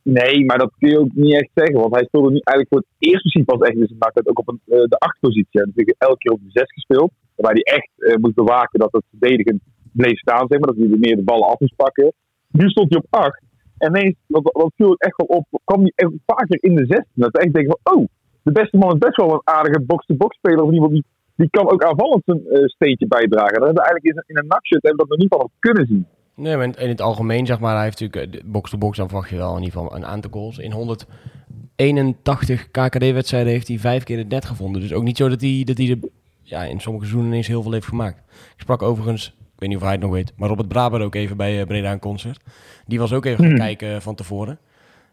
[0.03, 1.79] Nee, maar dat kun je ook niet echt zeggen.
[1.79, 4.39] Want hij speelde nu eigenlijk voor het eerst misschien pas echt in zijn uit ook
[4.39, 5.47] op een, eh, de achtpositie.
[5.59, 7.11] Heeft natuurlijk elke keer op de zes gespeeld.
[7.35, 10.47] Waarbij hij echt eh, moest bewaken dat het verdedigend bleef staan.
[10.49, 12.13] Zeg maar, dat hij meer de ballen af moest pakken.
[12.47, 13.41] Nu stond hij op acht.
[13.77, 16.85] En ineens, wat, wat viel ik echt wel op, kwam hij echt vaker in de
[16.85, 17.05] 16.
[17.13, 18.05] Dat ik echt denk van, oh,
[18.43, 20.63] de beste man is best wel een aardige box-to-box speler.
[20.63, 21.03] Of iemand die,
[21.35, 23.53] die kan ook aanvallend zijn eh, steentje bijdragen.
[23.59, 25.85] Dat hebben we eigenlijk in, een- een nakshot hebben we dat nog niet van kunnen
[25.87, 26.05] zien.
[26.39, 29.29] Nee, maar in, het algemeen zeg maar, hij heeft natuurlijk eh, de box-to-box, dan verwacht
[29.29, 30.57] je wel in ieder geval een aantal goals.
[30.57, 34.81] In 181 KKD-wedstrijden heeft hij vijf keer het net gevonden.
[34.81, 37.63] Dus ook niet zo dat hij, dat hij de, ja, in sommige seizoenen ineens heel
[37.63, 38.17] veel heeft gemaakt.
[38.55, 41.15] Ik sprak overigens, ik weet niet of hij het nog weet, maar Robert Braber ook
[41.15, 42.41] even bij eh, Breda een concert.
[42.85, 43.57] Die was ook even gaan Hmm.
[43.57, 44.59] kijken eh, van tevoren.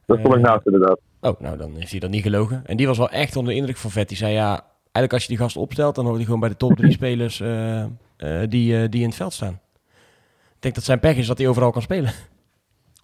[0.06, 0.98] Dat vond ik naast inderdaad.
[1.20, 2.62] Oh, nou dan heeft hij dat niet gelogen.
[2.66, 4.08] En die was wel echt onder de indruk van Vet.
[4.08, 6.56] Die zei ja, eigenlijk als je die gast opstelt, dan hoort hij gewoon bij de
[6.56, 7.42] top drie spelers
[8.48, 9.60] die, die in het veld staan.
[10.66, 12.10] Ik denk dat zijn pech is dat hij overal kan spelen.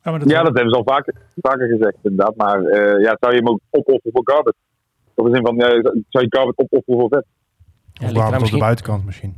[0.02, 2.36] Ja, maar dat Ja, dat hebben ze al vaker, vaker gezegd, inderdaad.
[2.36, 4.56] Maar eh, ja, zou je hem ook opofferen voor Garbett?
[5.14, 5.68] Of in zin van, ja,
[6.08, 7.24] zou je Garbett opofferen voor Vet?
[7.92, 9.36] Ja, Of Barber op de buitenkant misschien.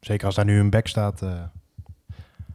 [0.00, 1.22] Zeker als daar nu een back staat.
[1.22, 1.42] eh.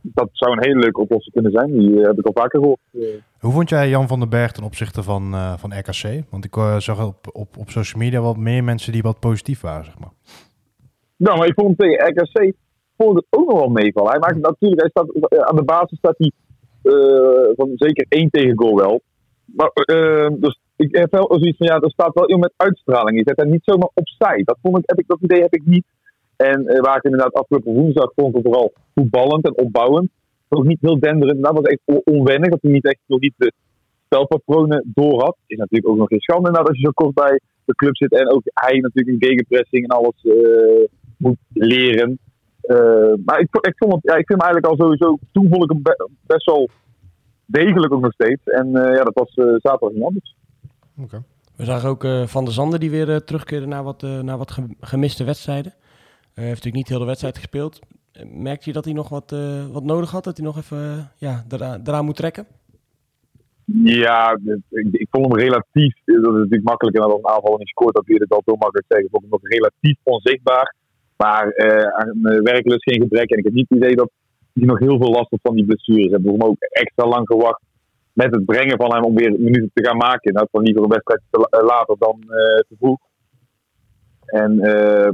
[0.02, 1.72] Dat zou een hele leuke oplossing kunnen zijn.
[1.78, 2.80] Die eh, heb ik al vaker gehoord.
[2.94, 3.02] Eh,
[3.40, 6.24] Hoe vond jij Jan van den Berg ten opzichte van, eh, van RKC?
[6.30, 9.62] Want ik eh, zag op, op, op social media wat meer mensen die wat positief
[9.62, 10.12] waren, zeg maar.
[11.16, 12.54] Nou, maar ik vond hem tegen RKC
[12.98, 14.12] ik het ook nog wel meevallen.
[14.12, 16.32] Hij maakt natuurlijk, hij staat, eh, aan de basis staat hij
[16.82, 19.02] eh, van zeker één tegengoal wel.
[19.46, 23.18] Maar eh, dus ik heb wel zoiets van, ja, er staat wel iemand met uitstraling.
[23.18, 24.42] Je zet hem niet zomaar opzij.
[24.44, 25.86] Dat, vond ik, heb ik, dat idee heb ik niet.
[26.36, 30.10] En waar ik inderdaad afgelopen woensdag vond ik vooral voetballend en opbouwend.
[30.50, 31.44] Ook niet heel denderend.
[31.44, 32.50] Dat was echt on- onwennig.
[32.50, 33.52] Dat hij niet echt nog niet de
[34.06, 35.38] spelpatronen door had.
[35.48, 38.12] Is natuurlijk ook nog geen schande inderdaad als je zo kort bij de club zit.
[38.12, 40.26] En ook hij natuurlijk een gegenpressing en alles
[41.18, 42.20] moet leren.
[42.68, 45.18] Eh, maar ik, ik, vond het, ja, ik vind hem eigenlijk al sowieso.
[45.32, 46.70] Toen vond ik hem be- best wel
[47.46, 48.44] degelijk ook nog steeds.
[48.44, 50.36] En eh, ja, dat was eh, zaterdag niet anders.
[51.56, 55.24] We zagen ook Van der Zanden die weer terugkeerde naar wat, naar wat ge- gemiste
[55.24, 55.74] wedstrijden.
[56.34, 57.80] Hij heeft natuurlijk niet heel de wedstrijd gespeeld.
[58.26, 59.36] Merkte je dat hij nog wat,
[59.72, 60.24] wat nodig had?
[60.24, 62.46] Dat hij nog even ja, eraan, eraan moet trekken?
[63.84, 64.38] Ja,
[64.70, 65.96] ik, ik vond hem relatief.
[66.06, 67.96] Dat is natuurlijk makkelijker dan als een aanval niet scoort.
[67.96, 69.06] Dat wil ik al heel makkelijk zeggen.
[69.06, 70.76] Ik vond hem nog relatief onzichtbaar.
[71.18, 73.30] Maar eh aan werklust geen gebrek.
[73.30, 74.10] En ik heb niet het idee dat
[74.54, 76.06] hij nog heel veel last had van die blessures.
[76.06, 77.62] Ze hebben hem ook extra lang gewacht
[78.14, 80.34] met het brengen van hem om weer minuten te gaan maken.
[80.34, 82.28] Nou, van liever een wedstrijd eh, later dan eh,
[82.58, 83.00] te vroeg.
[84.26, 84.56] En,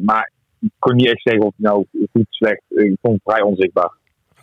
[0.02, 2.62] maar ik kon niet echt zeggen of hij nou goed slecht.
[2.68, 3.92] Ik vond hem vrij onzichtbaar.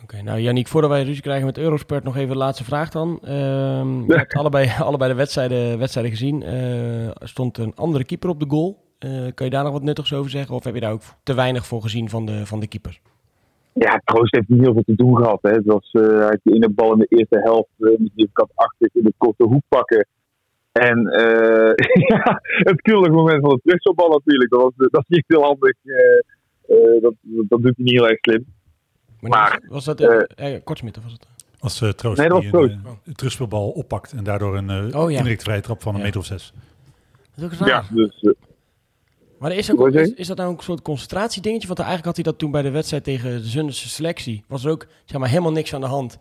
[0.03, 3.19] Oké, nou Yannick, voordat wij ruzie krijgen met Eurosport, nog even de laatste vraag dan.
[3.23, 6.43] Ehm, je hebt allebei, allebei de wedstrijden, wedstrijden gezien.
[6.43, 8.90] Er stond een andere keeper op de goal.
[9.01, 10.55] Eh, kan je daar nog wat nuttigs over zeggen?
[10.55, 12.99] Of heb je daar ook te weinig voor gezien van de, van de keeper?
[13.73, 15.39] Ja, Troost heeft niet heel veel te doen gehad.
[15.41, 15.51] Hè.
[15.51, 18.29] Het was, eh, hij had die ene bal in de eerste helft, uh, met die
[18.33, 20.07] kant achter in de korte hoek pakken.
[20.71, 21.73] En eh,
[22.07, 24.49] ja, het knullige moment van het terugspelbal natuurlijk.
[24.51, 25.75] Dat, was, dat is niet heel handig.
[25.83, 25.95] eh,
[26.95, 28.45] eh, dat, dat doet hij niet heel erg slim.
[29.19, 31.27] Maar, was dat eh eh, Kortsmit of was het?
[31.59, 32.85] Als eh Troost Nee, dat die was een, Troost.
[32.85, 35.17] eh, een terugspelbal oppakt en daardoor een uh, Oh, ja.
[35.17, 36.05] indirecte vrije trap van een Ja.
[36.05, 36.53] meter of zes.
[37.35, 37.69] Dat is ook raar.
[37.89, 38.31] Ja, dus eh,
[39.41, 41.67] Maar is, ook, is, is dat nou ook een soort concentratiedingetje?
[41.67, 44.43] Want eigenlijk had hij dat toen bij de wedstrijd tegen de Zunderse selectie.
[44.47, 46.17] Was er ook zeg maar, helemaal niks aan de hand.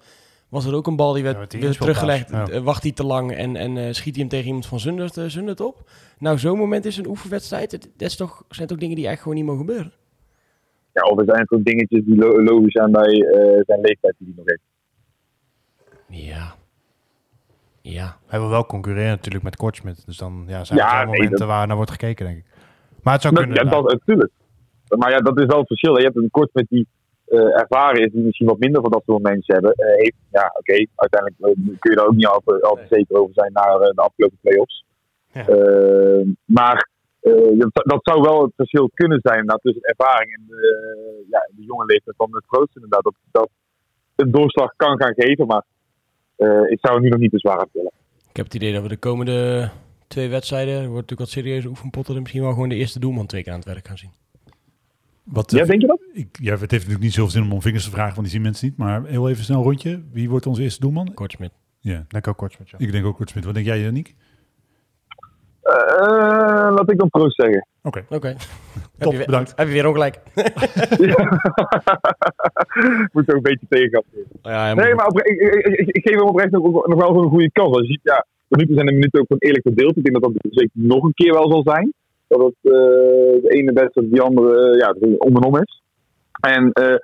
[0.49, 2.31] Was er ook een bal die werd, Ja, teruggelegd.
[2.31, 2.49] ja.
[2.49, 5.17] eh, Wacht hij te lang en, en eh, schiet hij hem tegen iemand van Zundert,
[5.17, 5.91] eh, Zundert op?
[6.19, 7.73] Nou, zo'n moment is een oefenwedstrijd.
[7.73, 9.93] Het, dat is toch, zijn toch dingen die eigenlijk gewoon niet mogen gebeuren?
[10.93, 14.27] ja, of er zijn ook dingetjes die lo- logisch zijn bij eh, zijn leeftijd die
[14.35, 14.63] hij nog heeft.
[16.27, 16.55] Ja.
[17.83, 18.17] Ja.
[18.27, 20.03] Hij wil wel concurreren natuurlijk met Kortsmit.
[20.07, 22.45] Dus dan ja, zijn Ja, er nee, momenten dat- waar naar wordt gekeken, denk ik.
[23.03, 23.57] Maar het zou kunnen.
[23.65, 24.31] ja, dat, natuurlijk.
[24.99, 25.97] Maar ja, dat is wel het verschil.
[25.99, 26.87] Je hebt een kort met die
[27.27, 29.73] eh, ervaren is, die misschien wat minder van dat soort mensen hebben.
[29.73, 33.35] eh, heeft, ja, oké, uiteindelijk eh, kun je daar ook niet altijd, altijd zeker over
[33.35, 34.85] zijn na eh, de afgelopen play-offs.
[35.33, 35.47] Ja.
[35.47, 36.89] Eh, maar
[37.21, 41.49] eh, dat, dat zou wel het verschil kunnen zijn inderdaad, tussen ervaring en de, ja,
[41.57, 42.75] de jonge leeftijd van het Troost.
[42.75, 43.49] Inderdaad, dat, dat
[44.17, 45.65] een doorslag kan gaan geven, maar
[46.37, 47.93] eh, ik zou het nu nog niet te zwaar aan tillen.
[48.31, 49.71] Ik heb het idee dat we de komende
[50.11, 53.27] twee wedstrijden, er wordt natuurlijk wat serieuze oefenpotten, en misschien wel gewoon de eerste doelman
[53.27, 54.11] twee keer aan het werk gaan zien.
[55.25, 56.01] Wat, Ja, denk je dat?
[56.13, 58.31] ik, ja, het heeft natuurlijk niet zoveel zin om om vingers te vragen, want die
[58.31, 58.77] zien mensen niet.
[58.77, 60.03] Maar heel even snel rondje.
[60.13, 61.15] Wie wordt onze eerste doelman?
[61.15, 61.53] Kortsmit.
[61.81, 62.79] Ja, Denk ik ook Kortsmit, ja.
[62.79, 63.45] ik denk ook Kort Smit.
[63.45, 64.15] Wat denk jij, Janiek?
[65.71, 67.67] Eh, laat ik dan Troost zeggen.
[67.83, 68.27] Oké, Oké.
[68.29, 68.39] Heb
[68.99, 69.53] top, je weer- bedankt.
[69.57, 70.21] Heb je weer ongelijk?
[73.13, 74.03] Moet ook een beetje tegengaan.
[74.43, 77.29] Ja, Nee, moet- maar ik, ik, ik, ik geef hem oprecht nog, nog wel een
[77.29, 77.71] goede kans.
[77.77, 79.97] Als je ziet, ja, de minuten zijn de minuten ook gewoon eerlijk verdeeld.
[79.97, 81.93] Ik denk dat dat zeker nog een keer wel zal zijn.
[82.29, 82.71] Dat het eh,
[83.43, 85.83] de ene beste die andere eh, ja, om en om is.
[86.41, 86.95] En eh,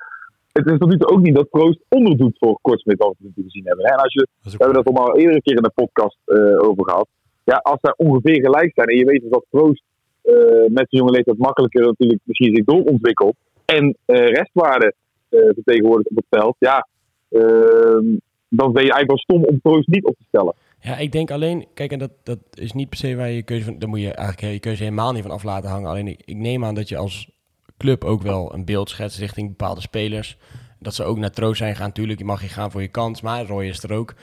[0.53, 3.67] het is tot nu toe ook niet dat Proost onderdoet voor Kortsmit, wat we gezien
[3.67, 3.85] hebben.
[3.85, 6.85] En als je, we hebben dat al eerder een keer in de podcast eh, over
[6.85, 7.09] gehad.
[7.47, 9.83] Ja, als zij ongeveer gelijk zijn en je weet dus dat Proost
[10.23, 10.35] eh,
[10.69, 13.37] met zijn jonge leeftijd makkelijker natuurlijk misschien zich doorontwikkelt.
[13.65, 14.95] En eh, restwaarde
[15.29, 16.57] eh, vertegenwoordigt op het veld.
[16.59, 16.87] Ja,
[17.29, 18.05] Ehm,
[18.49, 20.55] dan ben je eigenlijk wel stom om Proost niet op te stellen.
[20.81, 23.65] Ja, ik denk alleen, kijk, en dat, dat is niet per se waar je keuze
[23.65, 25.89] van, daar moet je eigenlijk je keuze helemaal niet van af laten hangen.
[25.89, 27.31] Alleen ik, ik neem aan dat je als
[27.77, 30.39] club ook wel een beeld schetst richting bepaalde spelers.
[30.79, 33.21] Dat ze ook naar troost zijn gaan, natuurlijk, je mag je gaan voor je kans,
[33.21, 34.15] maar Roy is er ook.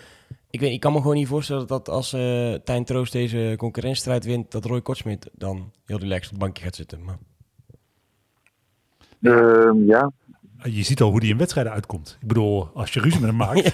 [0.54, 4.26] Ik, weet, ik kan me gewoon niet voorstellen dat als eh Tijn Troost deze concurrentiestrijd
[4.26, 7.04] wint, dat Roy Kortsmit dan heel relaxed op het bankje gaat zitten.
[7.04, 7.18] Maar,
[9.22, 10.12] Ehm, ja.
[10.64, 12.18] Je ziet al hoe die in wedstrijden uitkomt.
[12.22, 13.74] Ik bedoel, als je ruzie met hem maakt,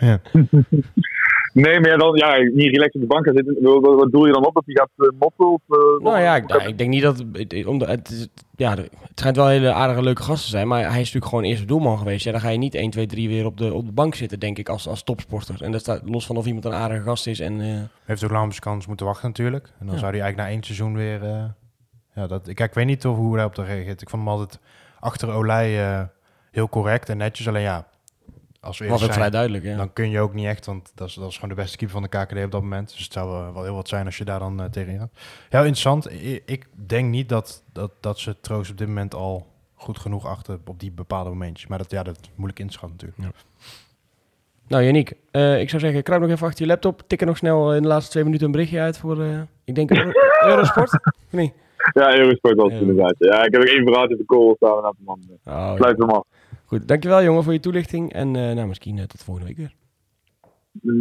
[1.64, 3.62] Nee, maar ja, dan, ja, niet relaxed op de bank gaan zitten.
[3.80, 4.54] Wat, wat doe je dan op?
[4.54, 5.52] Dat hij gaat uh, moppen?
[5.52, 8.28] Of, eh, nou ja, ik, nou, ik denk niet dat, het- om de, het, is-
[8.56, 11.24] ja, de- het schijnt wel hele aardige, leuke gasten te zijn, maar hij is natuurlijk
[11.26, 12.24] gewoon eerste doelman geweest.
[12.24, 14.40] Ja, dan ga je niet 1, 2, 3 weer op de, op de bank zitten,
[14.40, 15.62] denk ik, als, als topsporter.
[15.62, 17.60] En dat staat los van of iemand een aardige gast is en...
[17.60, 17.66] eh,
[18.04, 19.64] Heeft ook lang op zijn kans moeten wachten natuurlijk.
[19.78, 20.00] En dan Ja.
[20.00, 21.22] zou hij eigenlijk na één seizoen weer...
[21.22, 21.44] eh,
[22.14, 24.00] ja, dat, kijk, ik weet niet of, hoe hij op reageert.
[24.02, 24.58] Ik vond hem altijd
[25.00, 26.02] achter Olij eh,
[26.50, 27.48] heel correct en netjes.
[27.48, 27.86] Alleen ja,
[28.68, 29.76] als we was eerlijk ook vrij zijn, duidelijk, ja.
[29.76, 32.00] dan kun je ook niet echt, want dat is, dat is gewoon de beste keeper
[32.00, 32.90] van de KKD op dat moment.
[32.92, 35.10] Dus het zou eh, wel heel wat zijn als je daar dan uh, tegen gaat.
[35.50, 36.10] Ja, interessant.
[36.12, 40.26] I- Ik denk niet dat, dat, dat ze Troost op dit moment al goed genoeg
[40.26, 41.68] achter op die bepaalde momentjes.
[41.68, 43.36] Maar dat, ja, dat is moeilijk inschatten natuurlijk.
[44.68, 47.02] Nou, Janiek, eh, ik zou zeggen, kruip nog even achter je laptop.
[47.06, 49.74] Tik er nog snel in de laatste twee minuten een berichtje uit voor, eh, ik
[49.74, 50.10] denk, Euro-
[50.42, 50.98] Eurosport.
[51.30, 51.52] Niet?
[51.92, 52.86] Ja, Eurosport was het Ja.
[52.86, 53.14] inderdaad.
[53.18, 54.84] Ja, ik heb ook één verhaaltje op de call staan.
[54.84, 56.22] En man, Oh, sluit hem af.
[56.64, 58.12] Goed, dankjewel jongen voor je toelichting.
[58.12, 59.72] En eh, nou, misschien eh, tot volgende week weer.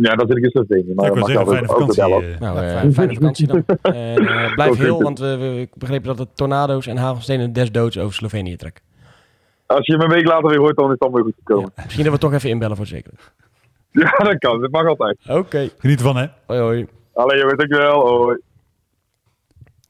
[0.01, 0.93] Ja, dat zit ik in Slovenië.
[0.93, 2.33] Maar Ja, ik wil mag zeggen, altijd fijne ook vakantie.
[2.33, 2.39] eh.
[2.39, 3.63] Nou, Ja, eh, fijne vakantie dan.
[3.81, 8.13] En eh, blijf heel, want we, begrepen dat het tornado's en hagelstenen des doods over
[8.13, 8.83] Slovenië trekken.
[9.65, 11.71] Als je me een week later weer hoort, dan is het allemaal weer goed gekomen.
[11.75, 13.31] Ja, misschien dat we toch even inbellen voor zekerheid.
[13.91, 14.61] Ja, dat kan.
[14.61, 15.17] Dat mag altijd.
[15.29, 16.25] Oké, Geniet ervan, hè?
[16.45, 16.87] hoi hoi.
[17.13, 18.07] Alleen, jongens, dankjewel.
[18.07, 18.37] Hoi.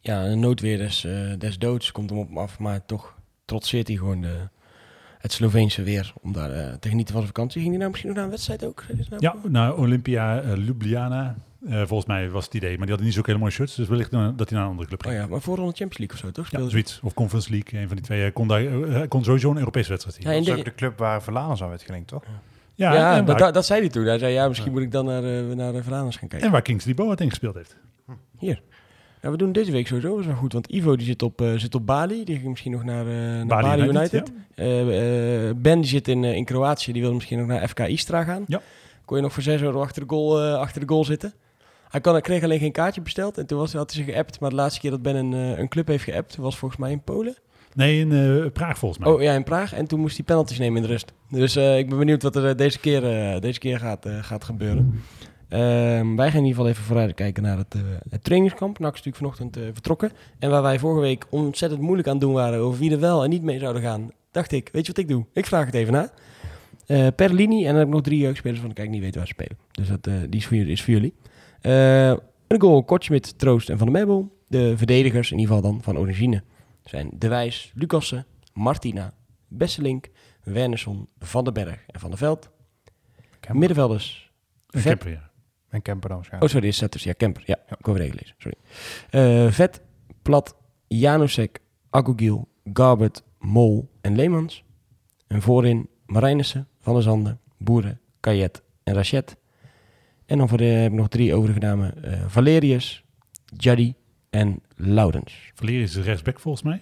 [0.07, 3.15] Ja, een noodweer des, eh, des doods komt hem op hem af, maar toch
[3.45, 4.35] trotseert hij gewoon de,
[5.17, 7.59] het Sloveense weer om daar eh, te genieten van de vakantie.
[7.59, 8.83] Ging hij nou misschien nog naar een wedstrijd ook?
[9.09, 11.35] Nou- Ja, naar Olympia eh, Ljubljana.
[11.67, 12.69] Eh, volgens mij was het idee.
[12.69, 13.75] Maar die hadden niet zo hele mooie shirts.
[13.75, 15.23] Dus wellicht eh, dat hij naar een andere club Oh ging.
[15.23, 16.61] ja, maar voorronde Champions League of zo, toch?
[16.61, 16.99] Ja, zoiets.
[17.03, 17.79] Of Conference League.
[17.81, 18.19] Een van die twee.
[18.21, 20.25] Hij kon, daar, eh, kon sowieso een Europese wedstrijd zien.
[20.25, 22.23] Ja, Ja, in Dat de- is ook de club waar Verlaan aan werd gelinkt, toch?
[22.75, 24.05] Ja, en, dat, waar, dat, dat zei hij toen.
[24.05, 26.47] Hij zei, ja, misschien moet ik dan naar, eh naar de Veraners gaan kijken.
[26.47, 27.75] en waar Kingsley Boat in gespeeld heeft.
[28.37, 28.61] Hier.
[29.27, 30.53] Ja, we doen deze week sowieso, dat is wel goed.
[30.53, 32.23] Want Ivo die zit op, eh, zit op Bali.
[32.23, 34.31] Die ging misschien nog naar, eh, naar Bali, United.
[34.55, 34.65] Eh,
[35.55, 36.91] ben die zit in, in Kroatië.
[36.91, 38.43] Die wil misschien nog naar FK Istra gaan.
[38.47, 38.61] Ja.
[39.05, 41.33] Kon je nog voor 6 euro achter de goal, achter de goal zitten.
[41.89, 43.37] Hij kon, kreeg alleen geen kaartje besteld.
[43.37, 44.39] En toen was, had hij zich geappt.
[44.39, 46.35] Maar de laatste keer dat Ben een, een club heeft geappt...
[46.35, 47.35] was volgens mij in Polen.
[47.73, 49.13] Nee, in Praag volgens mij.
[49.13, 49.73] Oh ja, in Praag.
[49.73, 51.13] En toen moest hij penalties nemen in de rust.
[51.29, 53.01] Dus ik ben benieuwd wat er deze keer,
[53.41, 55.01] deze keer gaat, gaat gebeuren.
[55.49, 58.79] Ehm, wij gaan in ieder geval even vooruit kijken naar het, eh, het trainingskamp.
[58.79, 60.11] NAC is natuurlijk vanochtend eh, vertrokken.
[60.39, 63.23] En waar wij vorige week ontzettend moeilijk aan het doen waren over wie er wel
[63.23, 65.25] en niet mee zouden gaan, dacht ik, weet je wat ik doe?
[65.33, 66.11] Ik vraag het even na.
[66.85, 69.25] Eh, per linie, en dan heb ik nog drie jeugdspelers van ik eigenlijk niet weet
[69.25, 69.57] waar ze spelen.
[69.71, 70.71] Dus dat, die is voor jullie.
[70.71, 71.13] Is voor jullie.
[72.47, 74.35] Een goal, Kortschmidt, Troost en Van der Meubel.
[74.47, 76.43] De verdedigers, in ieder geval dan, van Origine,
[76.83, 79.13] zijn De Wijs, Lucassen, Martina,
[79.47, 80.09] Besselink,
[80.43, 82.49] Wernersson, Van den Berg en Van der Veld.
[83.51, 84.31] Middenvelders,
[84.67, 85.05] Vet.
[85.69, 85.75] Camper, ja.
[85.77, 86.51] En Kemper dan Oh, waarschijnlijk.
[86.51, 87.03] sorry, is Setters.
[87.03, 87.43] Ja, Kemper.
[87.45, 88.35] Ja, ik hoor weer lezen.
[88.37, 88.57] Sorry.
[89.09, 89.81] Eh, Vet,
[90.21, 90.55] Plat,
[90.87, 94.63] Janusek, Agogiel, Garbert, Mol en Leemans.
[95.27, 99.37] En voorin Marijnissen, Van der Zanden, Boeren, Kajet en Rachet.
[100.25, 102.03] En dan voor de, heb ik nog drie overige namen.
[102.03, 103.03] eh, Valerius,
[103.57, 103.93] Jaddy
[104.29, 105.51] en Laurens.
[105.55, 106.79] Valerius is rechtsback volgens mij.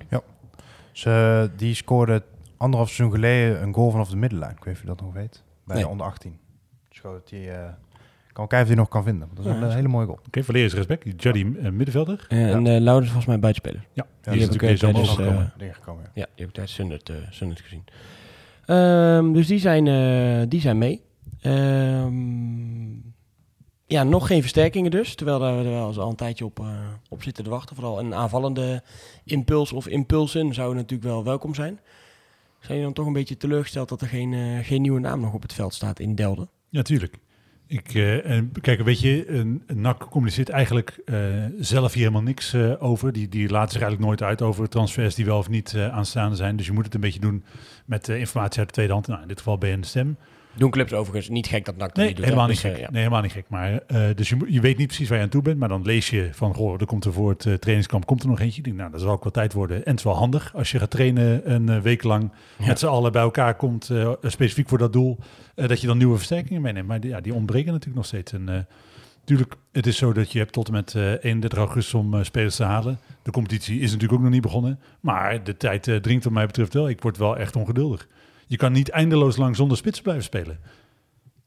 [0.92, 2.24] Ze, die scoorde
[2.58, 4.52] anderhalf seizoen geleden een goal vanaf de middenlijn.
[4.52, 5.44] Ik weet niet of je dat nog weet.
[5.66, 5.84] Bij Nee.
[5.86, 6.40] de onder 18.
[6.90, 7.74] Schoot die, eh,
[8.36, 9.30] kan kijken of hij nog kan vinden.
[9.34, 10.20] Dat is Ja, een eh, hele mooie goal.
[10.28, 11.04] Oké, Valerius rechtsback.
[11.18, 12.26] Juddy eh, middenvelder.
[12.30, 13.88] Eh, En eh, Laurens volgens mij buitenspeler.
[13.94, 15.10] Ja, Ja, die die is heb ik, natuurlijk tijdens,
[15.70, 16.04] eh, gekomen.
[16.04, 16.12] Ja.
[16.14, 17.84] Ja, die heb ik tijdens Sundert, Sundert gezien.
[18.66, 21.02] Ehm, dus die zijn, eh, die zijn mee.
[21.42, 22.94] Ehm,
[23.86, 25.16] ja, nog geen versterkingen dus.
[25.16, 26.68] Terwijl daar we er wel eens al een tijdje op, eh,
[27.10, 27.76] op zitten te wachten.
[27.76, 28.84] Vooral een aanvallende
[29.24, 31.80] impuls of impulsen zouden natuurlijk wel welkom zijn.
[32.60, 35.34] Zijn je dan toch een beetje teleurgesteld dat er geen, eh, geen nieuwe naam nog
[35.34, 36.50] op het veld staat in Delden?
[36.70, 37.18] Ja, tuurlijk.
[37.68, 41.18] Ik, eh, kijk, weet je, een, NAC communiceert eigenlijk eh,
[41.60, 43.12] zelf hier helemaal niks eh, over.
[43.12, 46.56] Die, die laten zich eigenlijk nooit uit over transfers die wel of niet aanstaande zijn.
[46.56, 47.44] Dus je moet het een beetje doen
[47.86, 49.08] met informatie uit de tweede hand.
[49.08, 50.18] Nou, in dit geval de stem.
[50.58, 52.26] Doen clubs overigens niet gek dat NAC Nee, niet doet.
[52.26, 52.74] helemaal niet Dus, gek.
[52.74, 52.90] eh, ja.
[52.92, 53.46] Nee, helemaal niet gek.
[53.50, 55.60] Maar, eh, dus je, je weet niet precies waar je aan toe bent.
[55.60, 58.30] Maar dan lees je van, goh, er komt er voor het eh, trainingskamp komt er
[58.30, 58.62] nog eentje.
[58.62, 59.78] Denk, nou, dat zal ook wel tijd worden.
[59.78, 62.66] En het is wel handig als je gaat trainen een week lang Ja.
[62.68, 63.92] met z'n allen bij elkaar komt,
[64.22, 65.18] specifiek voor dat doel,
[65.56, 66.88] dat je dan nieuwe versterkingen meeneemt.
[66.88, 68.34] Maar die, ja, die ontbreken natuurlijk nog steeds.
[68.34, 68.68] En
[69.20, 72.56] natuurlijk, het is zo dat je hebt tot en met eh 31 augustus om spelers
[72.56, 73.00] te halen.
[73.24, 74.80] De competitie is natuurlijk ook nog niet begonnen.
[75.00, 76.90] Maar de tijd eh, dringt wat mij betreft wel.
[76.90, 78.08] Ik word wel echt ongeduldig.
[78.46, 80.60] Je kan niet eindeloos lang zonder spits blijven spelen.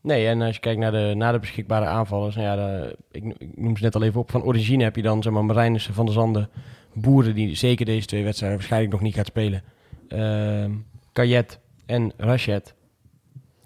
[0.00, 3.34] Nee, en als je kijkt naar de, naar de beschikbare aanvallers, nou ja, ik, no-
[3.38, 4.30] ik noem ze net al even op.
[4.30, 6.48] Van origine heb je dan zeg maar Marijnissen, Van der Zanden,
[6.92, 9.62] Boeren, die zeker deze twee wedstrijden waarschijnlijk nog niet gaat spelen.
[11.12, 12.74] Kajet en Rachet.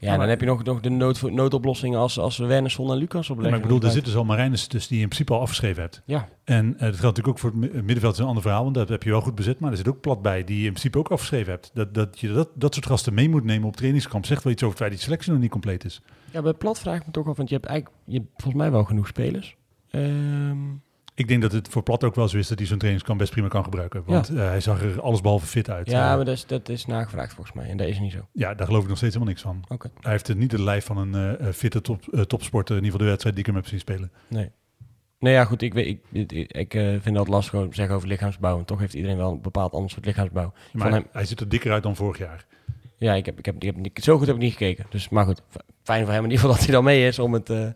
[0.02, 3.26] Ja, maar- dan heb je nog, nog de nood, noodoplossingen als, als Wernersson en Lucas
[3.26, 3.50] Ja, opleggen.
[3.50, 5.82] maar ik bedoel, er zitten dus al Marijnissen tussen die je in principe al afgeschreven
[5.82, 6.02] hebt.
[6.06, 8.74] Ja, En eh, dat geldt natuurlijk ook voor het middenveld, is een ander verhaal, want
[8.74, 9.60] dat heb je wel goed bezet.
[9.60, 11.70] Maar er zit ook plat bij, die je in principe ook afgeschreven hebt.
[11.74, 14.62] Dat, dat je dat, dat soort gasten mee moet nemen op trainingskamp, zegt wel iets
[14.62, 16.00] over het feit dat die selectie nog niet compleet is.
[16.30, 18.62] ja bij Plat vraag ik me toch af, want je hebt eigenlijk je hebt volgens
[18.62, 19.56] mij wel genoeg spelers.
[19.90, 20.58] Ehm,
[21.14, 23.33] Ik denk dat het voor Plat ook wel zo is dat hij zo'n trainingskamp best
[23.33, 24.03] prima kan gebruiken.
[24.07, 25.90] Want eh, hij zag er allesbehalve fit uit.
[25.90, 28.27] ja, Eh, maar dat is, dat is nagevraagd volgens mij en dat is niet zo.
[28.33, 29.64] ja, daar geloof ik nog steeds helemaal niks van.
[29.68, 29.90] Oké.
[30.01, 32.98] Hij heeft het niet de lijf van een eh, fitte top, topsporter, in ieder geval
[32.98, 34.12] de wedstrijd die ik hem heb zien spelen.
[34.29, 34.51] Nee.
[35.18, 35.62] Nee, ja, goed.
[35.62, 38.59] Ik, weet, ik, ik, ik eh, vind dat lastig om te zeggen over lichaamsbouw.
[38.59, 40.53] En toch heeft iedereen wel een bepaald ander soort lichaamsbouw.
[40.72, 42.46] Maar Van hem, hij ziet er dikker uit dan vorig jaar.
[42.98, 44.87] ja, ik heb, ik heb, ik heb, niet- zo goed heb ik niet gekeken.
[44.90, 45.42] Dus, maar goed,
[45.83, 47.66] fijn voor hem in ieder geval dat hij dan mee is, om het, eh,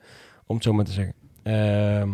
[0.46, 1.14] om het zo maar te zeggen.
[1.42, 2.11] Ehm,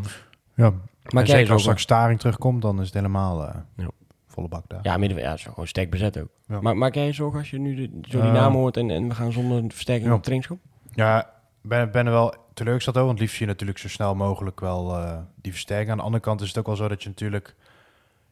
[0.55, 3.88] Ja, maar en jij zeker als straks Staring terugkomt, dan is het helemaal eh, Ja.
[4.27, 4.81] volle bak daar.
[4.83, 6.29] Ja, midden, ja, is gewoon sterk bezet ook.
[6.47, 6.61] Ja.
[6.61, 8.91] Maar maak jij je zorgen als je nu de, zo die Eh, naam hoort en,
[8.91, 10.15] en we gaan zonder versterking ja.
[10.15, 10.61] op trainingskamp?
[10.93, 11.31] Ja,
[11.62, 13.09] ben, ben er wel teleurgesteld over.
[13.09, 15.91] Want liefst zie je natuurlijk zo snel mogelijk wel eh, die versterking.
[15.91, 17.55] Aan de andere kant is het ook wel zo dat je natuurlijk...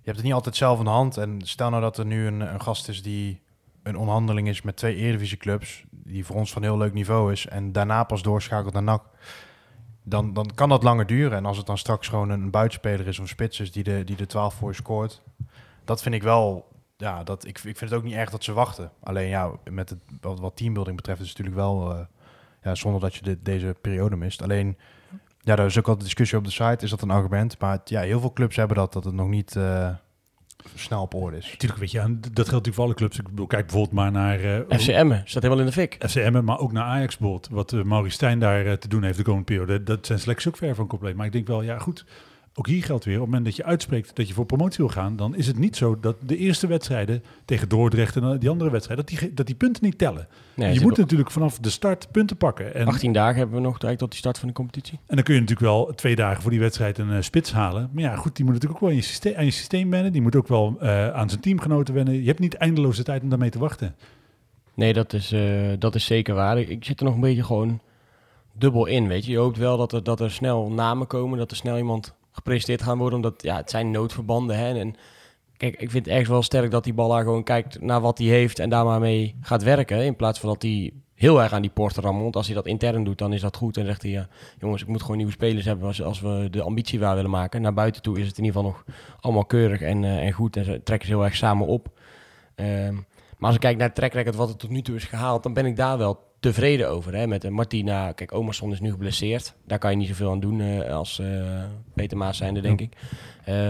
[0.02, 1.16] Je hebt het niet altijd zelf in de hand.
[1.16, 3.42] En stel nou dat er nu een, een gast is die
[3.82, 5.84] een onderhandeling is met twee Eredivisieclubs...
[5.90, 7.46] die voor ons van heel leuk niveau is...
[7.46, 9.02] en daarna pas doorschakelt naar NAC...
[10.02, 11.38] Dan, dan kan dat langer duren.
[11.38, 13.72] En als het dan straks gewoon een buitenspeler is of een spits is...
[13.72, 15.22] die de, die de 12 voor scoort...
[15.84, 16.68] dat vind ik wel...
[16.96, 18.92] Ja, dat, ik, ik vind het ook niet erg dat ze wachten.
[19.02, 21.90] Alleen ja, met het, wat, teambuilding betreft is het natuurlijk wel...
[21.90, 22.00] eh,
[22.62, 24.42] ja, zonder dat je deze periode mist.
[24.42, 24.76] Alleen,
[25.40, 26.84] ja, daar is ook altijd discussie op de site.
[26.84, 27.58] Is dat een argument?
[27.58, 29.94] Maar ja, heel veel clubs hebben dat, dat het nog niet eh,
[30.74, 31.50] snel op orde is.
[31.50, 33.18] Natuurlijk, weet je, en dat geldt natuurlijk voor alle clubs.
[33.18, 35.96] Ik bedoel, kijk bijvoorbeeld maar naar eh, FCM staat helemaal in de fik.
[36.08, 37.48] FCM, maar ook naar Ajax bijvoorbeeld.
[37.52, 39.82] Wat uh, Maurice Stijn daar eh, te doen heeft de komende periode.
[39.82, 41.16] Dat zijn selecties ook ver van compleet.
[41.16, 42.04] Maar ik denk wel, ja goed,
[42.54, 43.14] ook hier geldt weer.
[43.14, 45.16] Op het moment dat je uitspreekt dat je voor promotie wil gaan...
[45.16, 49.06] dan is het niet zo dat de eerste wedstrijden tegen Dordrecht en die andere wedstrijden...
[49.06, 50.28] dat die, dat die punten niet tellen.
[50.54, 52.74] Nee, je moet natuurlijk vanaf de start punten pakken.
[52.74, 54.98] En, 18 dagen hebben we nog eigenlijk tot die start van de competitie.
[55.06, 57.90] en dan kun je natuurlijk wel twee dagen voor die wedstrijd een eh, spits halen.
[57.92, 60.12] Maar ja, goed, die moet natuurlijk ook wel in je systeem, aan je systeem wennen.
[60.12, 62.14] Die moet ook wel eh, aan zijn teamgenoten wennen.
[62.14, 63.94] Je hebt niet eindeloze tijd om daarmee te wachten.
[64.74, 66.58] Nee, dat is, eh, dat is zeker waar.
[66.58, 67.80] Ik, ik zit er nog een beetje gewoon
[68.52, 69.32] dubbel in, weet je.
[69.32, 72.82] Je hoopt wel dat er, dat er snel namen komen, dat er snel iemand gepresenteerd
[72.82, 73.16] gaan worden.
[73.16, 74.78] Omdat, ja, het zijn noodverbanden, hè.
[74.78, 74.94] En
[75.56, 78.26] kijk, ik vind het ergens wel sterk dat die ballaar gewoon kijkt naar wat hij
[78.26, 80.04] heeft en daar maar mee gaat werken.
[80.04, 82.22] In plaats van dat hij heel erg aan die poort rammen.
[82.22, 83.76] Want als hij dat intern doet, dan is dat goed.
[83.76, 86.62] En zegt hij, ja, jongens, ik moet gewoon nieuwe spelers hebben als, als we de
[86.62, 87.62] ambitie waar willen maken.
[87.62, 88.84] Naar buiten toe is het in ieder geval nog
[89.20, 90.56] allemaal keurig en, eh, en goed.
[90.56, 91.88] En ze trekken ze heel erg samen op.
[92.54, 95.42] Ehm, maar als ik kijk naar het track wat er tot nu toe is gehaald,
[95.42, 97.14] dan ben ik daar wel tevreden over.
[97.14, 97.26] Hè?
[97.26, 99.54] Met eh, Martina, kijk, Omerson is nu geblesseerd.
[99.66, 101.26] Daar kan je niet zoveel aan doen eh, als eh,
[101.94, 102.92] Peter Maas zijnde, denk ik.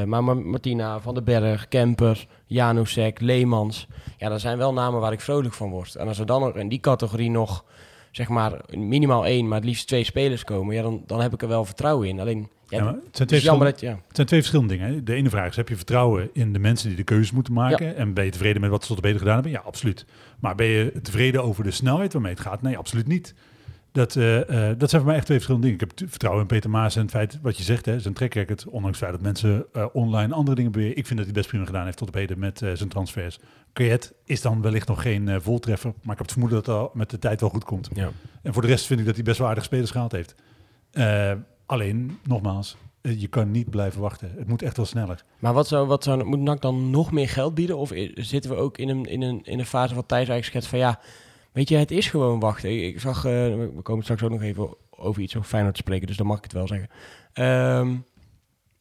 [0.06, 3.86] Maar Ma- Martina, Van den Berg, Kemper, Janusek, Leemans.
[4.18, 5.94] Ja, dat zijn wel namen waar ik vrolijk van word.
[5.94, 7.64] En als er dan nog in die categorie nog,
[8.10, 11.42] zeg maar, minimaal één, maar het liefst twee spelers komen, ja, dan, dan heb ik
[11.42, 12.20] er wel vertrouwen in.
[12.20, 13.90] Alleen, ja, het zijn twee is jammer dat, ja.
[13.90, 14.92] het zijn twee verschillende dingen.
[14.94, 15.02] hè.
[15.02, 17.96] De ene vraag is, heb je vertrouwen in de mensen die de keuzes moeten maken?
[17.96, 19.52] En ben je tevreden met wat ze tot de beter gedaan hebben?
[19.52, 20.04] Ja, absoluut.
[20.40, 22.62] Maar ben je tevreden over de snelheid waarmee het gaat?
[22.62, 23.34] Nee, absoluut niet.
[23.92, 25.82] Dat, eh, eh, dat zijn voor mij echt twee verschillende dingen.
[25.82, 28.34] Ik heb vertrouwen in Peter Maas en het feit, wat je zegt, hè, zijn track
[28.34, 28.66] record.
[28.66, 30.96] Ondanks het feit dat mensen eh, online andere dingen beweren.
[30.96, 33.38] Ik vind dat hij best prima gedaan heeft tot op heden met zijn transfers.
[33.72, 35.90] Kayet is dan wellicht nog geen voltreffer.
[35.90, 37.88] Maar ik heb het vermoeden dat dat met de tijd wel goed komt.
[37.92, 38.10] Ja.
[38.42, 40.34] En voor de rest vind ik dat hij best wel aardige spelers gehaald heeft.
[41.66, 44.32] Alleen, nogmaals, je kan niet blijven wachten.
[44.36, 45.24] Het moet echt wel sneller.
[45.38, 47.76] Maar wat zou, wat zou, moet NAC dan nog meer geld bieden?
[47.76, 50.68] Of zitten we ook in een, in een, in een fase wat Thijs eigenlijk schetst
[50.68, 51.00] van ja,
[51.52, 52.84] weet je, het is gewoon wachten.
[52.84, 53.32] Ik, zag, eh,
[53.74, 56.36] we komen straks ook nog even over iets over Feyenoord te spreken, dus dan mag
[56.36, 56.88] ik het wel zeggen.
[57.32, 57.96] Ehm,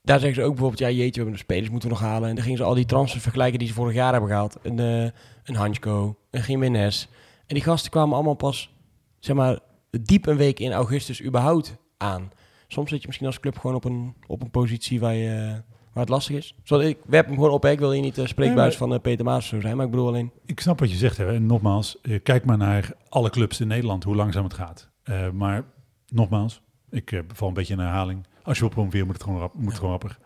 [0.02, 2.30] daar zeggen ze ook bijvoorbeeld, ja jeetje, we hebben de spelers moeten we nog halen.
[2.30, 4.58] En dan gingen ze al die transfers vergelijken die ze vorig jaar hebben gehaald.
[4.62, 5.12] Een, eh
[5.44, 7.08] een Hansko, een Jiménez.
[7.48, 8.74] En die gasten kwamen allemaal pas,
[9.20, 9.60] zeg maar,
[10.02, 12.32] diep een week in augustus überhaupt aan.
[12.72, 15.62] Soms zit je misschien als club gewoon op een, op een positie waar, je,
[15.94, 16.56] waar het lastig is.
[16.64, 17.70] Zoals ik werp hem gewoon op, hè.
[17.70, 20.08] ik wil hier niet de spreekbuis Nee, van eh, Peter Maas zijn, maar ik bedoel
[20.08, 20.32] alleen...
[20.46, 21.18] Ik snap wat je zegt.
[21.18, 21.34] Hè.
[21.34, 24.90] En nogmaals, eh, kijk maar naar alle clubs in Nederland, hoe langzaam het gaat.
[25.04, 25.64] Eh, maar
[26.08, 28.26] nogmaals, ik eh, val een beetje in herhaling.
[28.44, 30.18] Als je wil promoveren, moet het gewoon, rap, moet het gewoon rapper.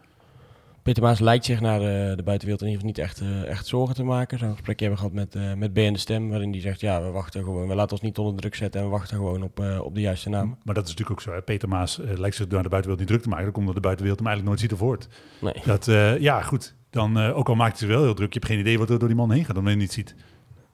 [0.83, 3.67] Peter Maas lijkt zich naar de, de buitenwereld in ieder geval niet echt, eh, echt
[3.67, 4.39] zorgen te maken.
[4.39, 7.01] Zo'n gesprekje hebben we gehad met, eh met BN De Stem, waarin die zegt, ja,
[7.01, 9.59] we wachten gewoon, we laten ons niet onder druk zetten en we wachten gewoon op,
[9.59, 10.57] eh, op de juiste namen.
[10.63, 11.33] Maar dat is natuurlijk ook zo.
[11.33, 11.41] Hè.
[11.41, 13.43] Peter Maas eh, lijkt zich naar de buitenwereld niet druk te maken.
[13.45, 15.07] Dat komt omdat de buitenwereld hem eigenlijk nooit ziet of hoort.
[15.41, 15.53] Nee.
[15.65, 16.75] Dat, eh, ja, goed.
[16.89, 18.89] Dan, eh, ook al maakt hij zich wel heel druk, je hebt geen idee wat
[18.89, 20.15] er door die man heen gaat, omdat je het niet ziet.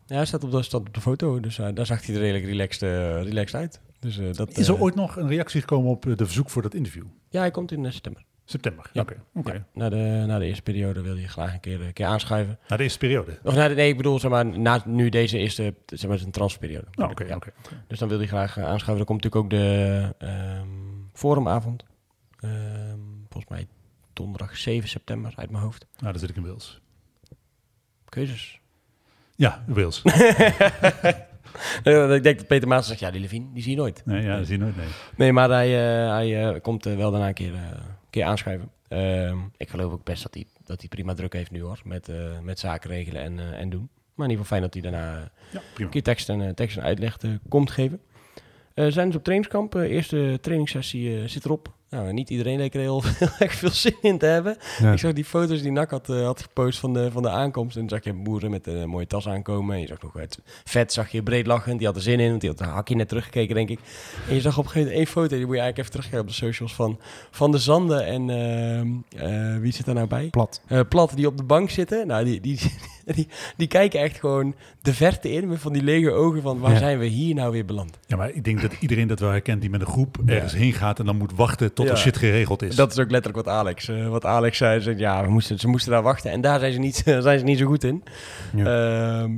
[0.06, 2.22] Ja, hij staat op de, staat op de foto, dus eh, daar zag hij er
[2.22, 3.80] redelijk relaxed, eh, relaxed uit.
[4.00, 6.50] Dus, eh, dat, Is er eh, ooit nog een reactie gekomen op eh, de verzoek
[6.50, 7.04] voor dat interview?
[7.30, 8.24] Ja, hij komt in eh, september.
[8.50, 8.90] September.
[8.94, 9.02] Ja.
[9.34, 9.54] Oké.
[9.54, 12.60] Ja, na, de, na de eerste periode wil hij graag een keer, een keer aanschuiven.
[12.68, 13.40] Na de eerste periode.
[13.44, 16.32] Of na de, nee, ik bedoel, zeg maar, na nu deze eerste, zeg maar, zijn
[16.32, 16.88] transferperiode.
[16.96, 17.52] Oh, Oké, oké.
[17.88, 19.00] Dus dan wil hij graag eh, aanschuiven.
[19.00, 20.68] Er komt natuurlijk ook de ehm,
[21.14, 21.84] forumavond.
[22.40, 23.68] Ehm, volgens mij
[24.14, 25.86] donderdag 7 september uit mijn hoofd.
[25.98, 26.82] Nou, dan zit ik in Wils.
[28.06, 28.60] Keuzes.
[29.36, 30.02] Ja, Wils.
[31.84, 34.02] Ik denk dat Peter Maas zegt, ja, die Levine, die zie je nooit.
[34.06, 34.76] Nee, ja, dat zie je nooit.
[34.76, 34.88] Nee.
[35.16, 38.72] Nee, maar hij, eh, hij eh, komt eh, wel daarna een keer, een keer aanschuiven.
[38.88, 41.82] Ehm, ik geloof ook best dat hij, dat hij prima druk heeft nu hoor.
[41.84, 42.12] Met,
[42.44, 43.90] met zaken regelen en, en doen.
[44.16, 46.84] Maar in ieder geval fijn dat hij daarna Ja, een keer tekst en, tekst en
[46.84, 47.18] uitleg
[47.50, 48.02] komt geven.
[48.80, 49.76] Eh zijn dus op trainingskamp.
[49.76, 51.72] Eh, eerste trainingssessie eh, zit erop.
[51.90, 53.02] Nou, niet iedereen leek er heel,
[53.62, 54.58] veel zin in te hebben.
[54.80, 54.92] Ja.
[54.92, 57.76] Ik zag die foto's die Nak had, had gepost van de, van de aankomst.
[57.76, 59.76] En dan zag je boeren met een mooie tas aankomen.
[59.76, 61.78] En je zag nog het vet, zag je breed lachend.
[61.78, 63.80] Die had er zin in, want die had een hakje net teruggekeken, denk ik.
[64.28, 65.36] En je zag op een gegeven moment één foto.
[65.36, 67.00] Die moet je eigenlijk even terugkijken op de socials van,
[67.32, 68.06] van de Zanden.
[68.06, 68.88] En ehm,
[69.28, 70.28] eh, wie zit daar nou bij?
[70.28, 70.62] Plat.
[70.90, 72.08] Plat die op de bank zitten.
[72.08, 72.60] Nou, die, die,
[73.16, 76.72] die, die kijken echt gewoon de verte in met van die lege ogen van waar
[76.72, 76.78] Ja.
[76.78, 78.00] zijn we hier nou weer beland.
[78.08, 80.74] Ja, maar ik denk dat iedereen dat wel herkent die met een groep ergens heen
[80.74, 82.76] gaat en dan moet wachten tot er shit geregeld is.
[82.76, 84.80] Dat is ook letterlijk wat Alex, eh, wat Alex zei.
[84.80, 87.46] Ze, ja, we moesten, ze moesten daar wachten en daar zijn ze niet, zijn ze
[87.46, 88.04] niet zo goed in.
[88.58, 89.32] Ehm,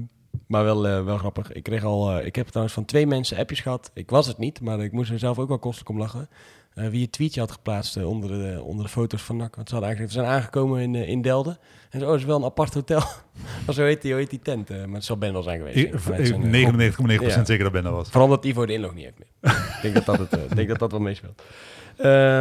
[0.48, 1.52] maar wel, eh, wel grappig.
[1.52, 3.92] Ik, kreeg al, eh, ik heb trouwens van twee mensen appjes gehad.
[3.94, 6.30] Ik was het niet, maar ik moest er zelf ook wel kostelijk om lachen.
[6.74, 9.56] Eh, wie een tweetje had geplaatst eh, onder, de, onder de foto's van NAC.
[9.56, 11.58] Want ze, hadden eigenlijk, ze zijn aangekomen in, eh, in Delden.
[11.90, 13.02] En zo, oh, het is wel een apart hotel.
[13.66, 14.70] maar zo heet die, heet die tent.
[14.70, 15.78] maar het zal Ben wel zijn geweest.
[15.78, 17.46] Ik- denk ik, vanuit ik- zijn, eh, 99,9% Ja.
[17.46, 18.10] zeker dat Ben dat was.
[18.10, 19.52] Vooral dat Ivo de inlog niet heeft meer.
[19.76, 21.42] ik denk dat dat, het, denk dat dat wel meespeelt.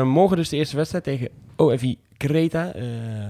[0.07, 2.73] Morgen dus de eerste wedstrijd tegen OFI Kreta.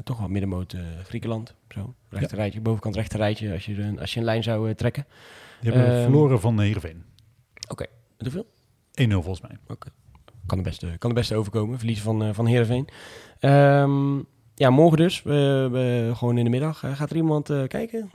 [0.05, 1.55] Toch wel middenmoot Griekenland.
[1.69, 3.53] Zo, rechter rijtje, bovenkant rechter rijtje.
[3.53, 5.07] Als je, een- als je een lijn zou trekken.
[5.61, 7.05] Die hebben verloren van Heerenveen.
[8.19, 8.47] Hoeveel?
[8.95, 9.77] 1-0 volgens mij.
[10.51, 11.79] Kan de beste, kan de beste overkomen.
[11.79, 12.89] Verliezen van, eh van Heerenveen.
[13.39, 14.17] Ehm,
[14.55, 15.21] ja, morgen dus.
[16.19, 16.85] Gewoon in de middag.
[16.85, 18.11] Eh, gaat er iemand eh, kijken?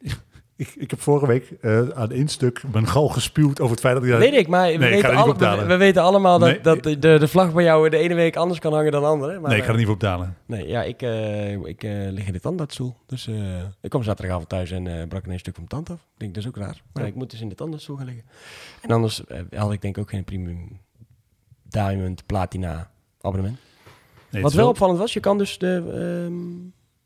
[0.56, 1.52] Ik, ik heb vorige week
[1.94, 4.10] aan één stuk mijn gal gespuwd over het feit dat ik...
[4.10, 7.28] Weet ik, maar we, weten alle- we, we weten allemaal dat, Nee, dat de, de
[7.28, 9.40] vlag bij jou de ene week anders kan hangen dan de andere.
[9.40, 10.36] Maar, nee, ik ga er niet voor betalen.
[10.46, 11.02] Nee, ja, ik,
[11.64, 12.94] ik lig in de tandartsstoel.
[13.06, 13.28] Dus
[13.80, 16.04] ik kwam zaterdagavond thuis en brak een stuk van mijn tand af.
[16.04, 16.82] Ik denk, dat is ook raar.
[16.92, 17.08] Maar Ja.
[17.08, 18.24] ik moet dus in de tandartsstoel gaan liggen.
[18.82, 19.22] En anders
[19.56, 20.80] had ik denk ook geen premium
[21.74, 23.58] diamond platina abonnement.
[24.30, 25.74] Nee, Wat wel opvallend was, je kan dus de,
[26.26, 26.34] ehm,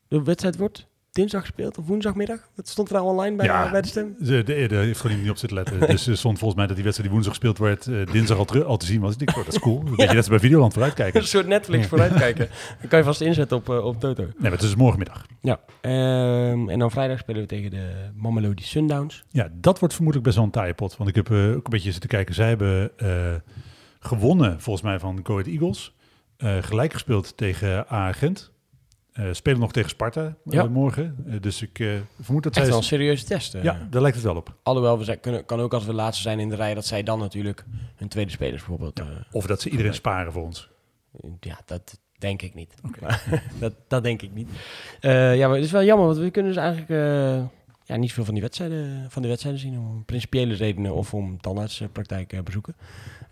[0.09, 2.49] de wedstrijd wordt dinsdag gespeeld of woensdagmiddag.
[2.55, 3.71] Dat stond er al online bij, Ja.
[3.71, 4.14] bij de stem.
[4.19, 5.81] De, de, de heeft gewoon niet op zitten letten.
[5.81, 8.45] Dus er stond volgens mij dat die wedstrijd die woensdag gespeeld werd, eh, dinsdag al,
[8.45, 9.12] terug, al te zien was.
[9.12, 9.79] Ik denk, oh, dat is cool.
[9.79, 11.21] Een beetje net bij Videoland vooruitkijken.
[11.21, 12.49] Een soort Netflix vooruitkijken.
[12.81, 14.23] Dan kan je vast inzetten op, eh, op Toto.
[14.23, 15.27] Nee, maar het is morgenmiddag.
[15.41, 15.61] Ja.
[15.81, 19.25] Ehm, en dan vrijdag spelen we tegen de Mamelodi Sundowns.
[19.31, 20.97] Ja, dat wordt vermoedelijk best wel een taaie pot.
[20.97, 22.35] Want ik heb eh, ook een beetje zitten kijken.
[22.35, 22.91] Zij hebben
[23.99, 25.97] gewonnen, volgens mij, van Go Ahead Eagles.
[26.37, 28.53] Eh, gelijk gespeeld tegen A Gent.
[29.13, 31.41] Eh, spelen nog tegen Sparta eh, morgen.
[31.41, 32.67] Dus ik vermoed dat zij...
[32.67, 33.53] wel een serieuze test.
[33.63, 34.57] ja, daar lijkt het wel op.
[34.63, 37.03] Alhoewel, we zijn, kunnen, kan ook als we laatste zijn in de rij, dat zij
[37.03, 37.65] dan natuurlijk
[37.97, 39.03] hun tweede spelers bijvoorbeeld...
[39.33, 40.69] Of dat ze iedereen sparen voor ons.
[41.41, 42.75] Ja, dat denk ik niet.
[43.61, 44.49] Dat, dat denk ik niet.
[45.01, 46.91] Ja, maar het is wel jammer, want we kunnen dus eigenlijk
[47.89, 49.78] ja, niet veel van die wedstrijden, van de wedstrijden zien.
[49.78, 52.76] Om principiële redenen of om tandartspraktijk eh, bezoeken.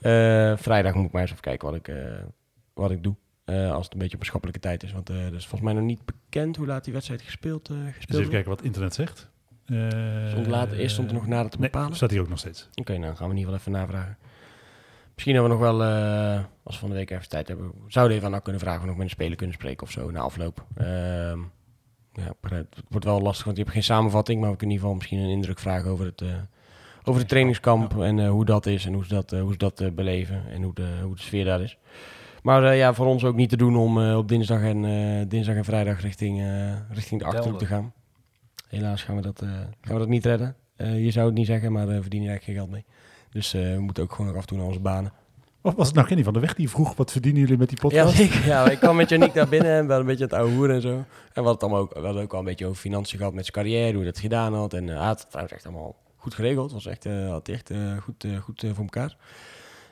[0.01, 1.97] Eh, vrijdag moet ik maar eens even kijken wat ik, eh,
[2.75, 3.15] wat ik doe.
[3.47, 4.93] als het een beetje op een schappelijke tijd is.
[4.93, 7.77] Want eh er is volgens mij nog niet bekend hoe laat die wedstrijd gespeeld, Dus
[7.77, 8.31] gespeeld even wordt.
[8.31, 9.29] kijken wat internet zegt.
[10.31, 11.97] Stond later, eerst stond er nog nader te nee, bepalen.
[11.97, 12.69] staat hier ook nog steeds.
[12.75, 14.19] Oké, nou dan gaan we in ieder geval even navragen.
[15.15, 15.83] Misschien hebben we nog wel,
[16.63, 18.85] als we van de week even tijd hebben, zouden we even aan kunnen vragen of
[18.85, 20.67] we nog met een speler kunnen spreken of zo na afloop.
[20.77, 21.39] Ehm,
[22.17, 24.97] ja, het wordt wel lastig, want je hebt geen samenvatting, maar we kunnen in ieder
[24.97, 26.29] geval misschien een indruk vragen over het, eh,
[27.05, 29.59] over het trainingskamp en eh, hoe dat is en hoe ze dat, eh, hoe ze
[29.59, 31.79] dat beleven en hoe de, hoe de sfeer daar is.
[32.43, 34.83] Maar ja, voor ons ook niet te doen om op dinsdag en,
[35.29, 36.43] dinsdag en vrijdag richting,
[36.91, 37.93] richting de Achterhoek te gaan.
[38.69, 39.43] Helaas gaan we dat,
[39.81, 40.57] gaan we dat niet redden.
[40.77, 42.85] Je zou het niet zeggen, maar we verdienen eigenlijk geen geld mee.
[43.31, 45.13] Dus we moeten ook gewoon nog af en toe naar onze banen.
[45.67, 47.79] Of was het nou Kenny van de Weg die vroeg, wat verdienen jullie met die
[47.83, 48.17] Ja, podcast?
[48.17, 48.47] zeker.
[48.47, 50.81] Ja, ik kwam met Janiek daar binnen en we hadden een beetje het ouwe en
[50.81, 50.89] zo.
[50.89, 51.05] En
[51.35, 53.47] we hadden, het allemaal ook, we hadden ook al een beetje over financiën gehad met
[53.47, 54.73] zijn carrière, hoe hij dat gedaan had.
[54.73, 56.73] En hij had het trouwens echt allemaal goed geregeld.
[56.73, 59.17] was echt, eh, had echt eh, goed, goed voor elkaar.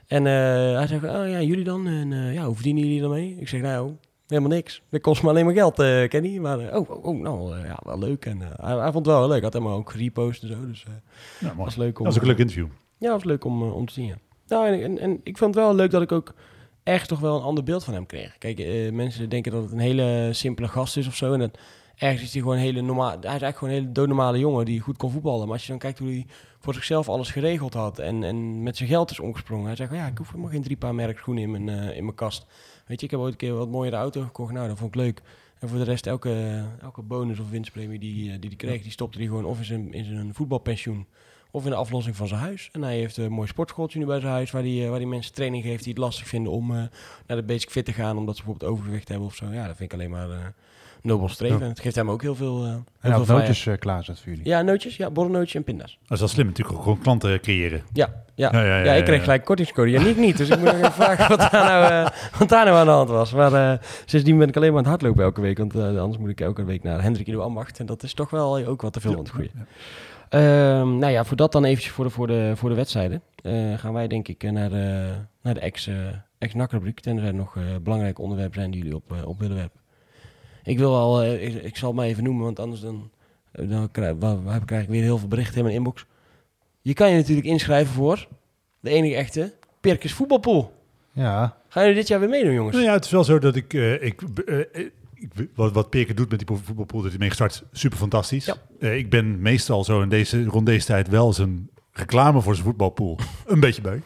[0.06, 1.86] En hij zei, oh ja, jullie dan?
[1.86, 3.36] En ja, hoe verdienen jullie dan mee?
[3.40, 3.92] Ik zeg, nou,
[4.26, 4.82] helemaal niks.
[4.90, 5.74] Dat kost me alleen maar geld,
[6.08, 6.38] Kenny.
[6.38, 8.26] Maar, oh, oh, oh, nou, ja, wel leuk.
[8.26, 9.30] En hij, hij vond het wel leuk.
[9.32, 10.66] Hij had helemaal ook gerepost en zo.
[10.66, 10.84] Dus
[11.40, 12.04] Nou, was leuk om...
[12.04, 12.66] Dat was ook een leuk interview.
[12.98, 14.06] Ja, het was leuk om, om te zien.
[14.06, 14.16] Ja.
[14.46, 16.34] Nou, en, en, ik vond het wel leuk dat ik ook
[16.82, 18.38] echt toch wel een ander beeld van hem kreeg.
[18.38, 21.32] Kijk, eh, mensen denken dat het een hele simpele gast is of zo.
[21.32, 21.58] En dat
[21.96, 23.08] ergens is hij gewoon een hele normaal.
[23.08, 25.44] Hij is eigenlijk gewoon een hele doodnormale jongen die goed kon voetballen.
[25.44, 26.26] Maar als je dan kijkt hoe hij
[26.58, 29.66] voor zichzelf alles geregeld had en, en met zijn geld is omgesprongen.
[29.66, 32.04] Hij zegt, ja, ik hoef helemaal geen drie paar merk schoenen in mijn, eh, in
[32.04, 32.46] mijn kast.
[32.86, 34.52] Weet je, ik heb ooit een keer wat mooiere auto gekocht.
[34.52, 35.22] Nou, dat vond ik leuk.
[35.58, 38.90] En voor de rest, elke, elke bonus of winstpremie die, eh, die hij kreeg, die
[38.90, 41.06] stopte hij gewoon of in zijn, in zijn voetbalpensioen
[41.54, 42.68] of in de aflossing van zijn huis.
[42.72, 45.08] En hij heeft een mooi sportschooltje nu bij zijn huis, waar hij, eh, waar hij
[45.08, 46.82] mensen training geeft die het lastig vinden om eh,
[47.26, 49.46] naar de basic fit te gaan, omdat ze bijvoorbeeld overgewicht hebben of zo.
[49.52, 50.36] Ja, dat vind ik alleen maar eh
[51.04, 51.60] nobel streven.
[51.60, 51.66] Ja.
[51.66, 54.46] Het geeft hem ook heel veel, eh heel En veel nootjes uh, klaarzet voor jullie.
[54.46, 55.98] Ja, nootjes, ja, borrelnootjes en pinda's.
[56.02, 57.82] Dat is wel slim natuurlijk, ook gewoon klanten creëren.
[57.92, 58.48] Ja, ja.
[58.52, 59.90] Ja, ja, Ja, ja, ik kreeg gelijk kortingscode.
[59.90, 60.36] Ja, niet niet.
[60.36, 63.08] Dus ik moet nog even vragen wat daar, nou, wat daar nou aan de hand
[63.08, 63.32] was.
[63.32, 65.58] Maar eh, sindsdien ben ik alleen maar aan het hardlopen elke week.
[65.58, 67.78] Want anders moet ik elke week naar Hendrik Ido Ambacht.
[67.78, 69.50] En dat is toch wel ook wat te veel van het goede.
[70.28, 73.22] Ehm, nou ja, voor dat dan eventjes voor de, voor de, voor de wedstrijden.
[73.42, 75.12] eh, gaan wij denk ik eh, naar de,
[75.42, 75.94] naar de ex, eh
[76.38, 77.00] ex-nakrubriek.
[77.00, 79.80] Tenzij er nog eh, belangrijke onderwerpen zijn die jullie op, op willen werpen.
[80.62, 83.10] Ik wil al, ik, ik zal het maar even noemen, want anders dan,
[83.52, 86.06] dan krijg, wa- wa- krijg ik weer heel veel berichten in mijn inbox.
[86.80, 88.28] Je kan je natuurlijk inschrijven voor
[88.80, 90.72] de enige echte Pirkes voetbalpool.
[91.12, 92.74] Ja, Gaan jullie dit jaar weer meedoen, jongens?
[92.76, 94.22] Nou ja, het is wel zo dat ik, ik,
[95.14, 98.44] ik wat, wat Peker doet met die voetbalpool, dat hij mee gestart, super fantastisch.
[98.44, 98.54] Ja.
[98.80, 102.66] Eh, ik ben meestal zo in deze, rond deze tijd wel zijn reclame voor zijn
[102.66, 104.02] voetbalpool een beetje bij.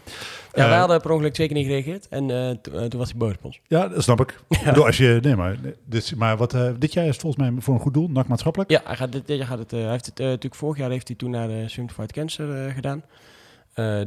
[0.54, 2.08] Ja, wij Eh, hadden per ongeluk twee keer niet gereageerd.
[2.08, 3.60] En eh, to- toen was hij boos op ons.
[3.66, 4.40] Ja, dat snap ik.
[4.64, 7.74] Bedoel, als je, nee, maar, dus, maar wat, dit jaar is het volgens mij voor
[7.74, 8.70] een goed doel, NAC maatschappelijk.
[8.70, 11.08] Ja, hij, gaat dit, dit jaar gaat het, hij heeft het natuurlijk vorig jaar heeft
[11.08, 13.02] hij toen naar de Simplified Cancer gedaan.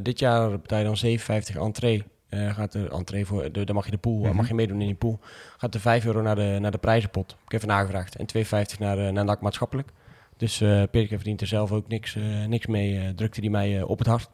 [0.02, 2.02] Dit jaar betaal je dan 57 entree.
[2.32, 4.36] Eh, gaat de entree voor, de, dan mag je de pool, Mhm.
[4.36, 5.18] mag je meedoen in die pool.
[5.56, 7.30] Gaat de 5 euro naar de, naar de prijzenpot.
[7.30, 8.16] Ik heb even nagevraagd.
[8.16, 9.88] En 2,50 naar, eh, naar NAC maatschappelijk.
[10.36, 12.98] Dus eh Pirke verdient er zelf ook niks, eh, niks mee.
[12.98, 14.30] eh, drukte hij mij eh, op het hart.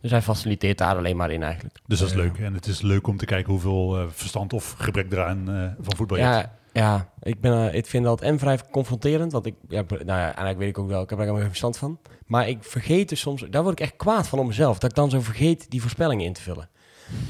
[0.00, 1.74] Dus hij faciliteert daar alleen maar in eigenlijk.
[1.86, 2.38] Dus dat is Eh, leuk.
[2.38, 5.96] En het is leuk om te kijken hoeveel eh, verstand of gebrek eraan eh, van
[5.96, 6.48] voetbal je hebt.
[6.72, 9.32] Ja, ja ik, ben, eh, ik vind dat en vrij confronterend.
[9.32, 11.48] Want ik, ja, nou ja, eigenlijk weet ik ook wel, ik heb er helemaal geen
[11.50, 11.98] verstand van.
[12.26, 14.78] Maar ik vergeet dus soms, daar word ik echt kwaad van op mezelf.
[14.78, 16.68] Dat ik dan zo vergeet die voorspellingen in te vullen.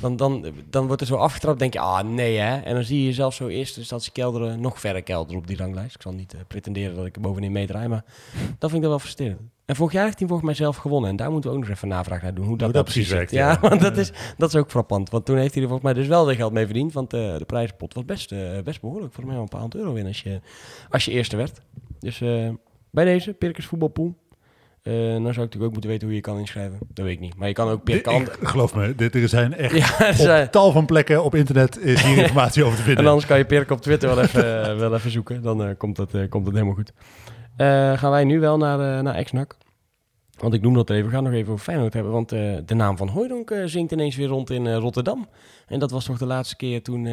[0.01, 2.61] Dan, dan, dan wordt er zo afgetrapt, denk je, ah nee hè.
[2.61, 5.47] En dan zie je jezelf zo eerst dus dat ze kelderen, nog verder kelderen op
[5.47, 5.95] die ranglijst.
[5.95, 8.91] Ik zal niet eh, pretenderen dat ik er bovenin meedraai, maar dat vind ik dan
[8.91, 9.41] wel frustrerend.
[9.70, 11.11] En vorig jaar heeft hij volgens mij zelf gewonnen.
[11.11, 13.09] En daar moeten we ook nog even navraag naar doen, hoe dat, Hoe dat precies
[13.09, 13.61] werkt, Ja, ja.
[13.68, 15.11] want dat is, dat is ook frappant.
[15.11, 16.93] Want toen heeft hij er volgens mij dus wel weer geld mee verdiend.
[16.93, 19.12] Want eh, de prijzenpot was best, eh, best behoorlijk.
[19.12, 20.41] Volgens mij wel een paar honderd euro winnen als je,
[20.89, 21.61] als je eerste werd.
[21.99, 22.49] Dus eh,
[22.91, 24.14] bij deze, Pirkers voetbalpool.
[24.83, 26.78] Eh nou zou ik natuurlijk ook moeten weten hoe je kan inschrijven.
[26.95, 27.37] Dat weet ik niet.
[27.37, 28.31] Maar je kan ook per kant.
[28.43, 31.78] geloof me, dit, er zijn echt Ja, er zijn- op tal van plekken op internet
[31.78, 33.05] is hier informatie over te vinden.
[33.05, 35.43] En anders kan je Pirk op Twitter wel even, eh, wel even zoeken.
[35.43, 36.93] Dan eh, komt, eh, komt het helemaal goed.
[37.99, 39.24] Gaan wij nu wel naar, uh, naar.
[40.41, 41.05] Want ik noem dat even.
[41.05, 42.12] We gaan nog even over Feyenoord hebben.
[42.12, 45.28] Want uh, de naam van Hooydonk uh, zingt ineens weer rond in uh, Rotterdam.
[45.66, 47.09] En dat was toch de laatste keer toen,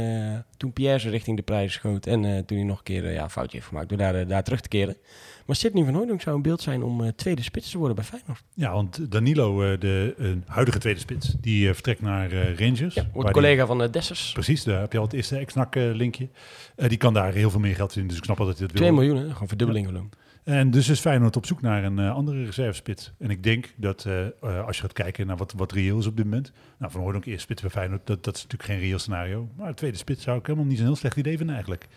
[0.58, 2.06] toen Pierre ze richting de prijzen schoot.
[2.06, 4.62] En toen hij nog een keer ja, een foutje heeft gemaakt door daar, daar terug
[4.62, 4.98] te keren.
[5.46, 8.44] Maar Sidney van Hooydonk zou een beeld zijn om tweede spits te worden bij Feyenoord.
[8.54, 12.94] Ja, want Danilo, de huidige tweede spits, die vertrekt naar Rangers.
[12.94, 14.32] Ja, wordt collega die, van de Dessers.
[14.32, 16.30] Precies, daar heb je al het eerste ex-NAC linkje.
[16.76, 18.80] die kan daar heel veel meer geld in, dus ik snap wel dat hij dat
[18.80, 18.88] wil.
[18.88, 19.34] 2 miljoen, hè?
[19.34, 20.10] gewoon verdubbeling ja.
[20.48, 23.12] En dus is Feyenoord op zoek naar een uh, andere reservespits.
[23.20, 26.06] En ik denk dat uh, uh, als je gaat kijken naar wat, wat reëel is
[26.06, 26.52] op dit moment.
[26.78, 29.50] Nou, Van Hooydonk eerst spits bij Feyenoord, dat, dat is natuurlijk geen reëel scenario.
[29.56, 31.88] Maar de tweede spits zou ik helemaal niet zo'n heel slecht idee vinden eigenlijk.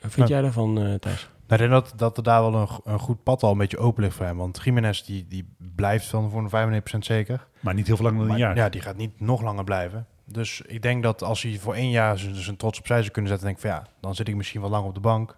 [0.00, 1.28] Wat vind jij daarvan, uh, Thijs?
[1.46, 3.78] Nou, ik denk dat, dat er daar wel een, een goed pad al een beetje
[3.78, 4.36] open ligt voor hem.
[4.36, 7.46] Want Jiménez die, die blijft van voor een 95% zeker.
[7.60, 8.56] Maar niet heel veel langer dan maar, een jaar.
[8.56, 10.06] Ja, die gaat niet nog langer blijven.
[10.24, 13.30] Dus ik denk dat als hij voor één jaar zijn, zijn trots opzij zou kunnen
[13.30, 15.36] zetten, denk ik van ja, dan zit ik misschien wel lang op de bank.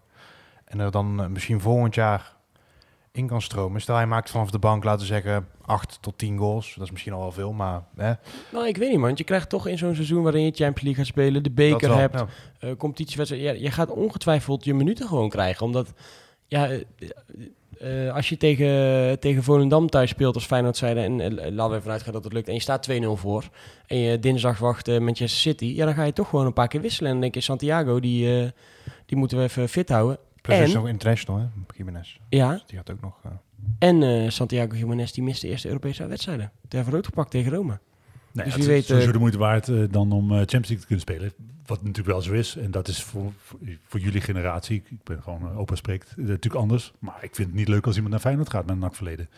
[0.64, 2.34] En er dan misschien volgend jaar
[3.14, 3.80] in kan stromen.
[3.80, 6.74] Stel hij maakt vanaf de bank, laten we zeggen, 8 tot 10 goals.
[6.74, 7.82] Dat is misschien al wel veel, maar...
[7.96, 8.12] Hè.
[8.52, 9.06] Nou, ik weet niet, man.
[9.06, 11.88] Want je krijgt toch in zo'n seizoen waarin je Champions League gaat spelen, de beker
[11.88, 12.68] wel, hebt, ja.
[12.68, 13.44] uh, competitiewedstrijd.
[13.44, 15.66] Ja, je gaat ongetwijfeld je minuten gewoon krijgen.
[15.66, 15.92] Omdat,
[16.46, 16.80] ja, uh,
[17.82, 21.92] uh, als je tegen, tegen Volendam thuis speelt als Feyenoord zijde en laten we ervan
[21.92, 23.48] uitgaan dat het lukt en je staat 2-0 voor
[23.86, 26.80] en je dinsdag wacht Manchester City, ja, dan ga je toch gewoon een paar keer
[26.80, 27.06] wisselen.
[27.06, 28.52] En dan denk je, Santiago, die,
[29.06, 30.18] die moeten we even fit houden.
[30.44, 32.18] Plus en, is nog international, hè, Jiménez.
[32.28, 32.52] Ja.
[32.52, 33.20] Dus die had ook nog...
[33.26, 33.32] Uh...
[33.78, 36.52] En uh, Santiago Jiménez die miste de eerste Europese wedstrijden.
[36.68, 37.80] Die heeft rood gepakt tegen Roma.
[38.32, 41.00] Nee, dus wie weet, sowieso de moeite waard uh, dan om Champions League te kunnen
[41.00, 41.32] spelen.
[41.66, 42.56] Wat natuurlijk wel zo is.
[42.56, 44.82] En dat is voor, voor, voor jullie generatie.
[44.90, 46.92] Ik ben gewoon uh, opa spreekt natuurlijk anders.
[46.98, 49.28] Maar ik vind het niet leuk als iemand naar Feyenoord gaat met een nakverleden.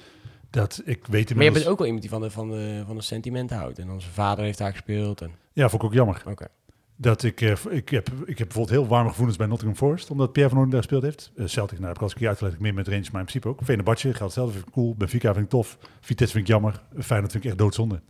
[0.50, 2.96] Dat ik weet Maar je bent ook wel iemand die van de, van de, van
[2.96, 3.78] de sentimenten houdt.
[3.78, 5.20] En onze vader heeft daar gespeeld.
[5.20, 5.30] En...
[5.52, 6.16] Ja, vond ik ook jammer.
[6.16, 6.30] Oké.
[6.30, 6.48] Okay.
[6.96, 10.32] Dat ik, uh, ik, heb, ik heb bijvoorbeeld heel warme gevoelens bij Nottingham Forest, omdat
[10.32, 11.32] Pierre van Orden daar gespeeld heeft.
[11.36, 13.48] Uh, Celtic, nou heb ik als ik uitgelegd, ik meer met Rangers, maar in principe
[13.48, 13.60] ook.
[13.64, 14.94] Venebatje geldt hetzelfde, vind ik cool.
[14.94, 15.78] Benfica vind ik tof.
[16.00, 16.82] Vitesse vind ik jammer.
[16.98, 18.00] Feyenoord vind ik echt doodzonde.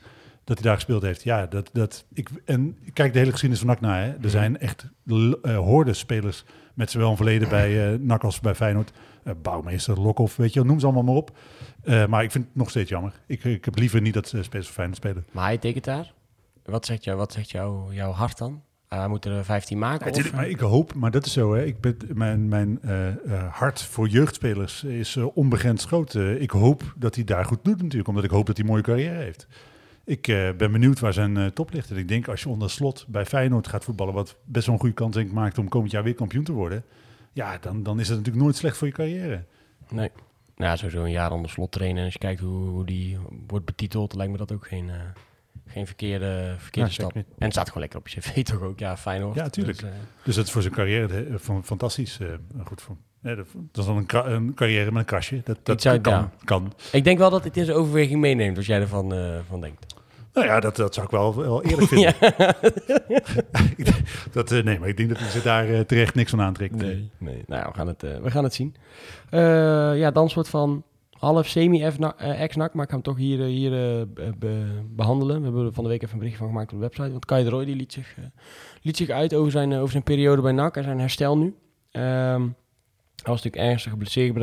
[0.44, 1.22] Dat hij daar gespeeld heeft.
[1.22, 3.98] Ja, dat, dat, ik, en kijk de hele geschiedenis van NAC na.
[3.98, 4.14] Hè.
[4.22, 8.92] Er zijn echt uh, spelers met zowel een verleden bij uh, NAC als bij Feyenoord.
[9.24, 11.36] Uh, Bouwmeester, Lokhoff, weet je, noem ze allemaal maar op.
[11.84, 13.12] Uh, maar ik vind het nog steeds jammer.
[13.26, 15.24] Ik, ik heb liever niet dat uh, spelers van Feyenoord spelen.
[15.30, 16.12] Maar hij tekent daar?
[16.64, 18.62] Wat zegt, jou, wat zegt jou, jouw hart dan?
[18.92, 20.14] Uh, we moeten er 15 maken.
[20.14, 20.32] Ja, of?
[20.32, 21.54] maar ik hoop, maar dat is zo.
[21.54, 21.64] Hè.
[21.64, 26.14] Ik ben, mijn mijn uh, uh, hart voor jeugdspelers is onbegrensd groot.
[26.14, 28.84] ik hoop dat hij daar goed doet natuurlijk, omdat ik hoop dat hij een mooie
[28.84, 29.46] carrière heeft.
[30.04, 30.22] Ik
[30.56, 31.90] ben benieuwd waar zijn top ligt.
[31.90, 34.80] En ik denk als je onder slot bij Feyenoord gaat voetballen, wat best wel een
[34.80, 36.84] goede kans denk, maakt om komend jaar weer kampioen te worden.
[37.32, 39.44] Ja, dan, dan is het natuurlijk nooit slecht voor je carrière.
[39.88, 40.10] Nee.
[40.56, 41.98] Nou, sowieso een jaar onder slot trainen.
[41.98, 44.90] En als je kijkt hoe, hoe die wordt betiteld, lijkt me dat ook geen
[45.66, 47.14] geen verkeerde, verkeerde Ja, stap.
[47.14, 48.78] En het staat gewoon lekker op je cv toch ook.
[48.78, 49.34] Ja, fijn hoor.
[49.34, 49.78] Ja, tuurlijk.
[49.78, 52.18] Dus, uh, dus dat is voor zijn carrière he, van, fantastisch.
[52.20, 52.28] Uh,
[52.64, 55.40] goed voor, ja, dat, is dan een, een, carrière met een kastje.
[55.44, 56.30] Dat, dat zou, kan, ja.
[56.44, 56.72] kan.
[56.92, 59.94] Ik denk wel dat het in zijn overweging meeneemt, als jij ervan uh, van denkt.
[60.32, 62.14] Nou ja, dat, dat zou ik wel, wel eerlijk vinden.
[64.32, 66.74] dat, uh, nee, maar ik denk dat hij zich daar uh, terecht niks van aantrekt.
[66.74, 67.44] Nee, nee.
[67.46, 68.74] Nou ja, we gaan het, we gaan het zien.
[69.98, 70.84] ja, dan soort van
[71.18, 73.70] half semi-ex-nak, maar ik ga hem toch hier, hier
[74.38, 75.38] be behandelen.
[75.38, 77.10] We hebben er van de week even een berichtje van gemaakt op de website.
[77.10, 78.16] Want Kai de Roy die liet, zich,
[78.82, 81.44] liet zich uit over zijn, over zijn periode bij NAC en zijn herstel nu.
[81.44, 82.54] Um,
[83.22, 84.36] hij was natuurlijk ernstig geblesseerd,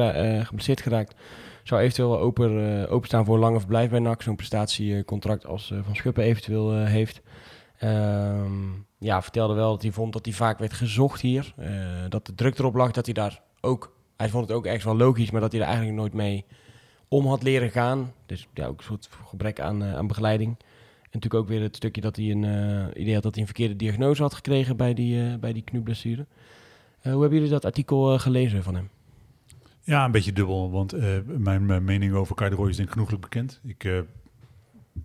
[0.45, 1.15] geblesseerd geraakt.
[1.63, 4.21] Zou eventueel wel open, openstaan voor een lange verblijf bij NAC.
[4.21, 7.21] Zo'n prestatiecontract als Van Schuppen eventueel heeft.
[7.83, 11.53] Um, ja, vertelde wel dat hij vond dat hij vaak werd gezocht hier.
[12.09, 13.95] dat de druk erop lag dat hij daar ook...
[14.17, 16.45] Hij vond het ook echt wel logisch, maar dat hij er eigenlijk nooit mee
[17.07, 18.13] om had leren gaan.
[18.25, 20.55] Dus ja, ook een soort gebrek aan, aan begeleiding.
[21.01, 22.43] En natuurlijk ook weer het stukje dat hij een
[23.01, 26.25] idee had dat hij een verkeerde diagnose had gekregen bij die, bij die knieblessure.
[27.01, 28.89] hoe hebben jullie dat artikel gelezen van hem?
[29.85, 33.21] Ja, een beetje dubbel, want uh, mijn, mijn, mening over Kai is denk ik genoeglijk
[33.21, 33.59] bekend.
[33.63, 33.99] Ik uh,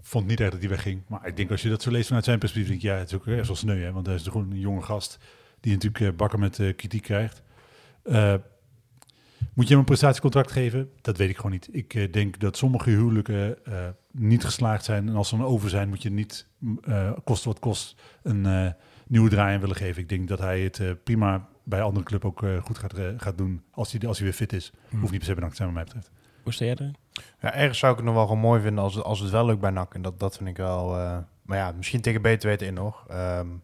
[0.01, 2.25] vond niet echt dat hij wegging, maar ik denk als je dat zo leest vanuit
[2.25, 4.23] zijn perspectief, denk ik, ja, het is ook echt wel sneu, hè, want hij is
[4.23, 5.19] gewoon een jonge gast
[5.61, 7.43] die natuurlijk uh, bakken met kritiek krijgt.
[9.59, 10.91] Moet je hem een prestatiecontract geven?
[11.01, 11.69] Dat weet ik gewoon niet.
[11.73, 13.59] Ik denk dat sommige huwelijken
[14.13, 16.47] niet geslaagd zijn en als ze dan over zijn, moet je niet,
[17.25, 18.75] kost wat kost, een
[19.07, 20.03] nieuwe draai aan willen geven.
[20.03, 23.07] Ik denk dat hij het prima bij een andere club ook uh, goed gaat, uh,
[23.17, 24.73] gaat doen als hij, als hij weer fit is.
[24.89, 25.01] Hmm.
[25.01, 26.11] Hoeft niet per se bedankt te zijn wat mij betreft.
[26.43, 26.91] Hoe sta jij er?
[27.41, 29.61] Ja, ergens zou ik het nog wel gewoon mooi vinden als, als het wel lukt
[29.61, 29.95] bij NAC.
[29.95, 30.99] En dat, dat vind ik wel...
[30.99, 33.07] Uh, maar ja, misschien tegen beter weten in nog.
[33.11, 33.63] Um,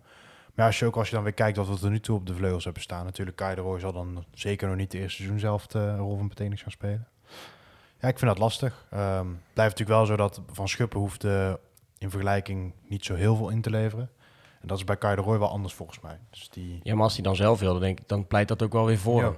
[0.54, 2.26] maar als je ook als je dan weer kijkt wat we tot nu toe op
[2.26, 3.04] de vleugels hebben staan.
[3.04, 6.16] Natuurlijk, Kai de Roy zal dan zeker nog niet de eerste seizoen zelf de rol
[6.16, 7.08] van betekenis gaan spelen.
[8.00, 8.86] Ja, ik vind dat lastig.
[8.90, 11.24] Ehm blijft natuurlijk wel zo dat Van Schuppen hoeft
[11.98, 14.10] in vergelijking niet zo heel veel in te leveren.
[14.60, 16.18] En dat is bij Kai de Roy wel anders volgens mij.
[16.30, 16.80] Dus die...
[16.82, 18.86] Ja, maar als hij dan zelf wil, dan, denk ik, dan pleit dat ook wel
[18.86, 19.24] weer voor Ja.
[19.26, 19.36] hem.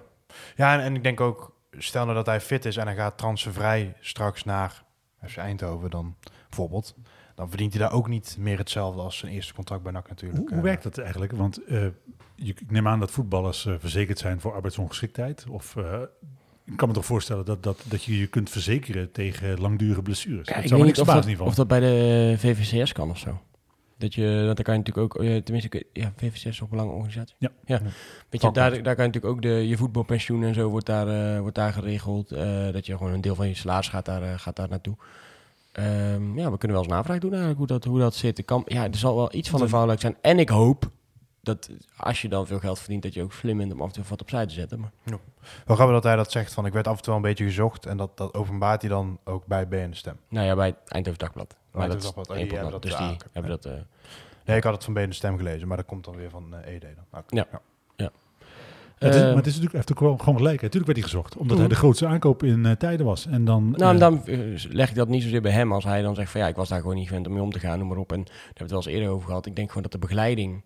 [0.56, 3.18] Ja, en, en ik denk ook, stel nou dat hij fit is en hij gaat
[3.18, 4.84] transfervrij straks naar
[5.26, 6.16] FC Eindhoven dan
[6.48, 6.94] bijvoorbeeld.
[7.36, 10.38] Dan verdient hij daar ook niet meer hetzelfde als zijn eerste contract bij NAC natuurlijk.
[10.40, 11.32] Hoe, hoe Eh, werkt dat eigenlijk?
[11.32, 11.86] Want eh,
[12.36, 15.46] ik neem aan dat voetballers eh, verzekerd zijn voor arbeidsongeschiktheid.
[15.48, 16.00] Of eh,
[16.64, 20.48] ik kan me toch voorstellen dat, dat, dat je je kunt verzekeren tegen langdurige blessures.
[20.48, 23.18] Ja, dat ik zou weet niet of dat, of dat bij de VVCS kan of
[23.18, 23.40] zo.
[23.98, 27.36] Dat je, want daar kan je natuurlijk ook, tenminste, ja, VVCS is een belangrijk organisatie.
[27.38, 27.50] Ja.
[27.64, 27.80] ja.
[28.30, 31.34] Weet je, daar, daar kan je natuurlijk ook de, je voetbalpensioen en zo wordt daar,
[31.34, 32.32] eh, wordt daar geregeld.
[32.32, 34.96] eh, dat je gewoon een deel van je salaris gaat daar, gaat daar naartoe.
[35.76, 38.38] Ehm, ja, we kunnen wel eens navraag doen eigenlijk hoe dat, hoe dat zit.
[38.38, 40.16] Ik kan, ja, er zal wel iets van een zijn.
[40.20, 40.90] En ik hoop
[41.40, 43.92] dat als je dan veel geld verdient, dat je ook slim bent om af en
[43.92, 44.80] toe wat opzij te zetten.
[44.80, 44.90] Maar
[45.66, 47.44] Wel grappig dat hij dat zegt van ik werd af en toe wel een beetje
[47.44, 50.16] gezocht en dat, dat openbaart hij dan ook bij BN de Stem.
[50.28, 51.56] nou ja, bij het Eindhoven Dagblad.
[51.70, 53.16] Maar Eindhoven dat is oh, die hebben dat dus die aan.
[53.32, 53.64] hebben dat...
[53.64, 53.72] eh,
[54.44, 56.54] Nee, ik had het van BN de Stem gelezen, maar dat komt dan weer van
[56.54, 57.22] eh ED dan.
[57.28, 57.46] Ja.
[57.50, 57.60] Ja,
[58.98, 60.56] het is, eh, maar het is natuurlijk hij heeft ook wel gewoon gelijk.
[60.56, 60.62] hè.
[60.62, 63.26] Natuurlijk werd hij gezocht, omdat hij de grootste aankoop in eh, tijden was.
[63.26, 64.22] En dan, Nou, en eh, dan
[64.68, 66.68] leg ik dat niet zozeer bij hem als hij dan zegt van ja, ik was
[66.68, 68.12] daar gewoon niet gewend om mee om te gaan, noem maar op.
[68.12, 69.46] En daar hebben we het wel eens eerder over gehad.
[69.46, 70.64] Ik denk gewoon dat de begeleiding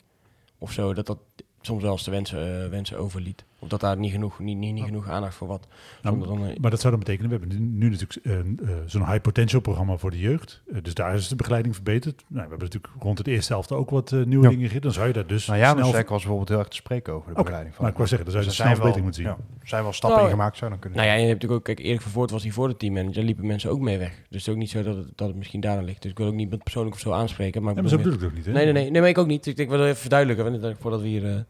[0.58, 1.18] of zo, dat dat
[1.60, 3.44] soms wel eens de wensen, wensen overliet.
[3.62, 5.66] Of dat daar niet genoeg, niet, niet, niet genoeg aandacht voor wat.
[6.02, 9.20] Nou, dan, Maar dat zou dan betekenen, we hebben nu, natuurlijk eh, eh, zo'n high
[9.20, 10.62] potential programma voor de jeugd.
[10.72, 12.14] Eh, dus daar is de begeleiding verbeterd.
[12.28, 14.48] Nou, we hebben natuurlijk rond het eerste helft ook wat nieuwe Ja.
[14.50, 14.80] dingen gegeten.
[14.82, 16.02] Dan zou je daar dus Nou, Janus snel...
[16.02, 17.82] Was bijvoorbeeld heel erg te spreken over de begeleiding van.
[17.82, 19.58] maar ik wou zeggen, dan zou je Dus dus er snel zijn verbetering moeten zien.
[19.62, 20.98] Ja, zijn wel stappen Nou, in gemaakt, zou dan kunnen.
[20.98, 22.76] nou ja, en je hebt natuurlijk ook, kijk, Erik van Voort was hier voor de
[22.76, 24.10] teammanager, liepen mensen ook mee weg.
[24.10, 26.02] Dus het is ook niet zo dat het, dat het misschien daaraan ligt.
[26.02, 27.62] Dus ik wil ook niet met persoonlijk of zo aanspreken.
[27.62, 28.56] Maar, Ja, maar zo bedoel bedoel ik het ook niet.
[28.56, 28.64] Hè?
[28.64, 29.46] nee, nee, nee, nee, maar ik ook niet.
[29.46, 31.40] Ik, ik wil even verduidelijken, want- voordat we hier, eh,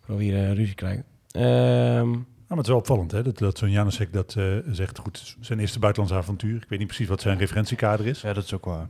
[0.00, 1.04] voordat we hier ruzie krijgen.
[1.36, 4.98] Ehm, Ja, maar het is wel opvallend hè, dat, dat zo'n Janusek dat eh, zegt.
[4.98, 6.56] Goed, zijn eerste buitenlandse avontuur.
[6.62, 8.20] Ik weet niet precies wat zijn referentiekader is.
[8.20, 8.88] Ja, dat is ook waar.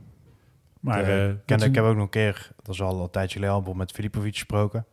[0.81, 3.11] Maar Eh, eh, ik, ken, ik heb ook nog een keer, dat is al een
[3.11, 4.85] tijdje geleden, met Filipovic gesproken.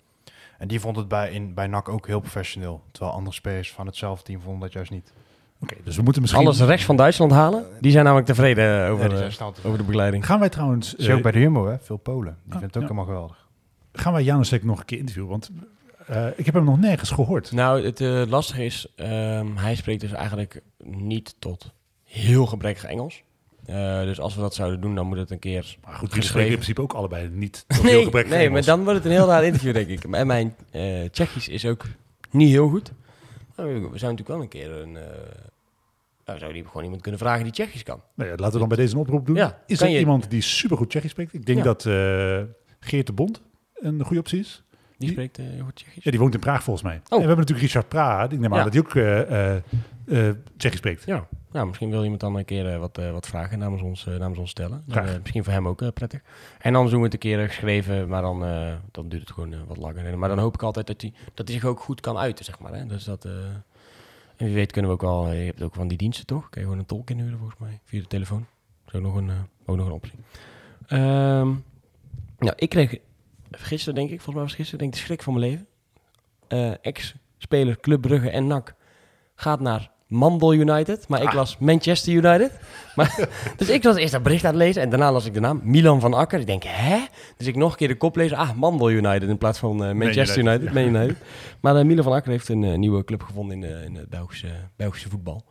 [0.57, 2.83] En die vond het bij, in, bij NAC ook heel professioneel.
[2.91, 5.13] Terwijl andere spelers van hetzelfde team vonden dat juist niet.
[5.59, 6.41] Oké, dus we moeten misschien...
[6.43, 10.25] alles rechts van Duitsland halen, die zijn namelijk tevreden over, Ja, te- over de begeleiding.
[10.25, 10.95] Gaan wij trouwens...
[10.95, 11.79] Is eh, ook bij de Jumbo, hè?
[11.79, 12.37] Veel Polen.
[12.43, 12.95] Die Ah, vindt het ook ja.
[12.95, 13.47] helemaal geweldig.
[13.93, 15.29] gaan wij Janusek nog een keer interviewen?
[15.29, 15.49] Want
[16.07, 17.51] eh, ik heb hem nog nergens gehoord.
[17.51, 21.71] Nou, het eh, lastige is, ehm, hij spreekt dus eigenlijk niet tot
[22.03, 23.23] heel gebrekkig Engels.
[23.65, 25.99] Eh, dus als we dat zouden doen, dan moet het een keer Maar goed, jullie
[25.99, 26.27] geschreven.
[26.27, 28.65] spreken in principe ook allebei niet tot heel Nee, gebrekkig nee maar Engels.
[28.65, 30.03] dan wordt het een heel raar interview, denk ik.
[30.03, 30.55] En mijn
[31.11, 31.85] Tsjechisch is ook
[32.31, 32.91] niet heel goed.
[33.55, 34.91] Maar we, zouden natuurlijk wel een keer een...
[34.91, 35.05] nou,
[36.25, 38.01] we zouden die gewoon iemand kunnen vragen die Tsjechisch kan.
[38.15, 39.35] Nou ja, laten we dan bij deze een oproep doen.
[39.35, 41.33] Ja, is er je- iemand die supergoed Tsjechisch spreekt?
[41.33, 41.63] Ik denk Ja.
[41.63, 41.83] dat
[42.79, 43.41] Geert de Bond
[43.73, 44.63] een goede optie is.
[45.03, 46.03] Die spreekt heel goed Tsjechisch.
[46.03, 46.93] Ja, die woont in Praag volgens mij.
[46.95, 47.17] En we Oh.
[47.19, 48.31] hebben natuurlijk Richard Praat.
[48.31, 48.63] Ik neem aan Ja.
[48.63, 48.95] dat hij ook
[50.07, 51.03] eh, Tsjechisch spreekt.
[51.05, 54.49] Ja, nou, misschien wil iemand dan een keer wat, wat vragen namens ons, namens ons
[54.49, 54.83] stellen.
[54.85, 56.21] Dan, misschien voor hem ook prettig.
[56.59, 58.39] En dan doen we het een keer geschreven, maar dan,
[58.91, 60.17] dan duurt het gewoon wat langer.
[60.17, 62.59] Maar dan hoop ik altijd dat hij dat hij zich ook goed kan uiten, zeg
[62.59, 62.73] maar.
[62.73, 62.85] Hè?
[62.85, 63.25] Dus dat,
[64.35, 66.49] en wie weet kunnen we ook wel, eh, je hebt ook van die diensten toch?
[66.49, 68.45] Kun je gewoon een tolk inhuren volgens mij, via de telefoon.
[68.85, 69.31] Dat is ook nog een,
[69.65, 70.13] ook nog een optie.
[70.87, 71.47] Ehm,
[72.39, 72.97] nou, ik kreeg
[73.57, 75.67] gisteren denk ik, volgens mij was gisteren, denk ik de schrik van mijn leven.
[76.47, 78.73] Eh, Ex-speler Club Brugge en NAC
[79.35, 81.33] gaat naar Mandel United, maar ik Ah.
[81.33, 82.51] las Manchester United.
[82.95, 83.27] Maar,
[83.57, 85.61] dus ik was eerst dat bericht aan het lezen en daarna las ik de naam
[85.63, 86.39] Milan van Akker.
[86.39, 87.05] Ik denk, hè?
[87.37, 88.37] Dus ik nog een keer de kop lezen.
[88.37, 90.73] Ah, Mandel United in plaats van eh, Manchester United, United.
[90.73, 91.17] Man United.
[91.61, 95.09] Maar eh, Milan van Akker heeft een nieuwe club gevonden in, in het Belgische, Belgische
[95.09, 95.43] voetbal.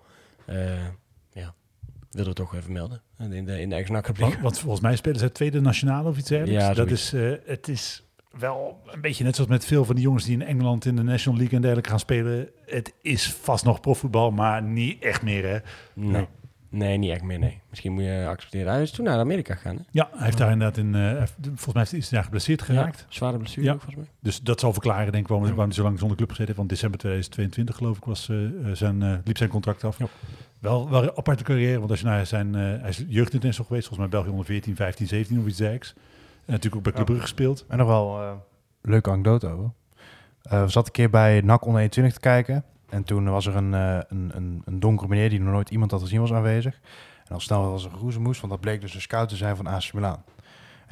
[2.13, 3.01] Wilden we toch even melden.
[3.19, 4.29] In de, in de ex-NAC-rubriek.
[4.29, 6.65] Want, want volgens mij spelen zij tweede nationale of iets dergelijks.
[6.65, 8.05] Ja, dat is, eh, het is
[8.39, 11.03] wel een beetje net zoals met veel van die jongens die in Engeland in de
[11.03, 12.49] National League en dergelijke gaan spelen.
[12.67, 15.45] Het is vast nog profvoetbal, maar niet echt meer.
[15.49, 15.59] Hè?
[15.95, 16.27] Nee.
[16.69, 17.61] nee, niet echt meer, nee.
[17.71, 18.73] Misschien moet je accepteren.
[18.73, 19.83] Hij is toen naar Amerika gegaan, hè?
[19.91, 21.23] Ja, hij heeft daar inderdaad in, eh,
[21.55, 22.99] volgens mij is hij daar geblesseerd geraakt.
[22.99, 23.73] Ja, zware blessure Ja.
[23.73, 24.15] ook, volgens mij.
[24.21, 26.59] Dus dat zal verklaren, denk ik, waarom, waarom hij zo lang zonder club gezeten heeft.
[26.59, 28.37] Want december 2022, geloof ik, was, eh,
[28.73, 29.99] zijn, liep zijn contract af.
[29.99, 30.07] Ja.
[30.63, 32.55] Wel, wel een aparte carrière, want als je naar zijn...
[32.55, 32.97] eh, hij is
[33.41, 35.95] geweest, volgens mij België onder 14, 15, 17 of iets dergelijks.
[36.45, 37.13] En natuurlijk ook bij Club Ja.
[37.15, 37.65] Brugge gespeeld.
[37.69, 38.33] En nog wel eh
[38.81, 39.71] leuke anekdote over.
[40.43, 42.65] Eh we zaten een keer bij NAC onder 21 te kijken.
[42.89, 45.91] En toen was er een, eh, een, een, een donkere meneer die nog nooit iemand
[45.91, 46.81] had gezien was aanwezig.
[47.27, 49.67] En al snel was er roezemoes, want dat bleek dus een scout te zijn van
[49.67, 50.23] AC Milan.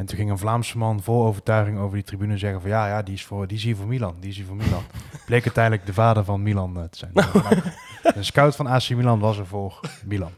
[0.01, 3.03] En toen ging een Vlaamse man vol overtuiging over die tribune zeggen van ja, ja,
[3.03, 4.83] die is, voor, die is hier voor Milan, die is hier voor Milan.
[5.27, 7.13] bleek uiteindelijk de vader van Milan eh, te zijn.
[8.17, 10.31] een scout van AC Milan was er voor Milan.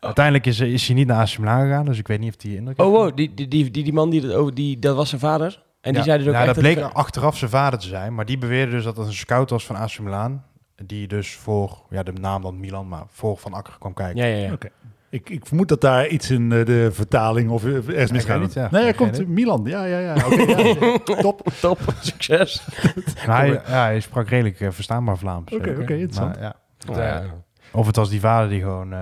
[0.00, 2.52] Uiteindelijk is, is hij niet naar AC Milan gegaan, dus ik weet niet of hij
[2.52, 3.16] indruk Oh, wow.
[3.16, 5.62] Die, die, die, die, die man, die, dat, over, die, dat was zijn vader.
[5.80, 6.54] En die zei dus ook ja, echt...
[6.54, 9.50] dat bleek achteraf zijn vader te zijn, maar die beweerde dus dat het een scout
[9.50, 10.42] was van AC Milan.
[10.84, 14.16] Die dus voor, ja, de naam dan Milan, maar voor Van Akker kwam kijken.
[14.16, 14.52] Ja, ja, ja.
[14.52, 14.70] Oké.
[15.14, 18.70] Ik, ik vermoed dat daar iets in eh, de vertaling of eh, ergens misgaat.
[18.70, 19.26] Nee, hij komt.
[19.28, 19.64] Milan.
[19.64, 20.14] Ja, ja, ja.
[20.98, 21.42] Top.
[21.60, 22.66] Top, succes.
[23.18, 25.52] Hij, ja, hij sprak redelijk eh, verstaanbaar Vlaams.
[25.52, 26.34] Oké, oké, interessant.
[26.40, 26.56] maar, ja.
[26.94, 27.24] Ja,
[27.72, 28.92] Of het was die vader die gewoon...
[28.92, 28.98] eh,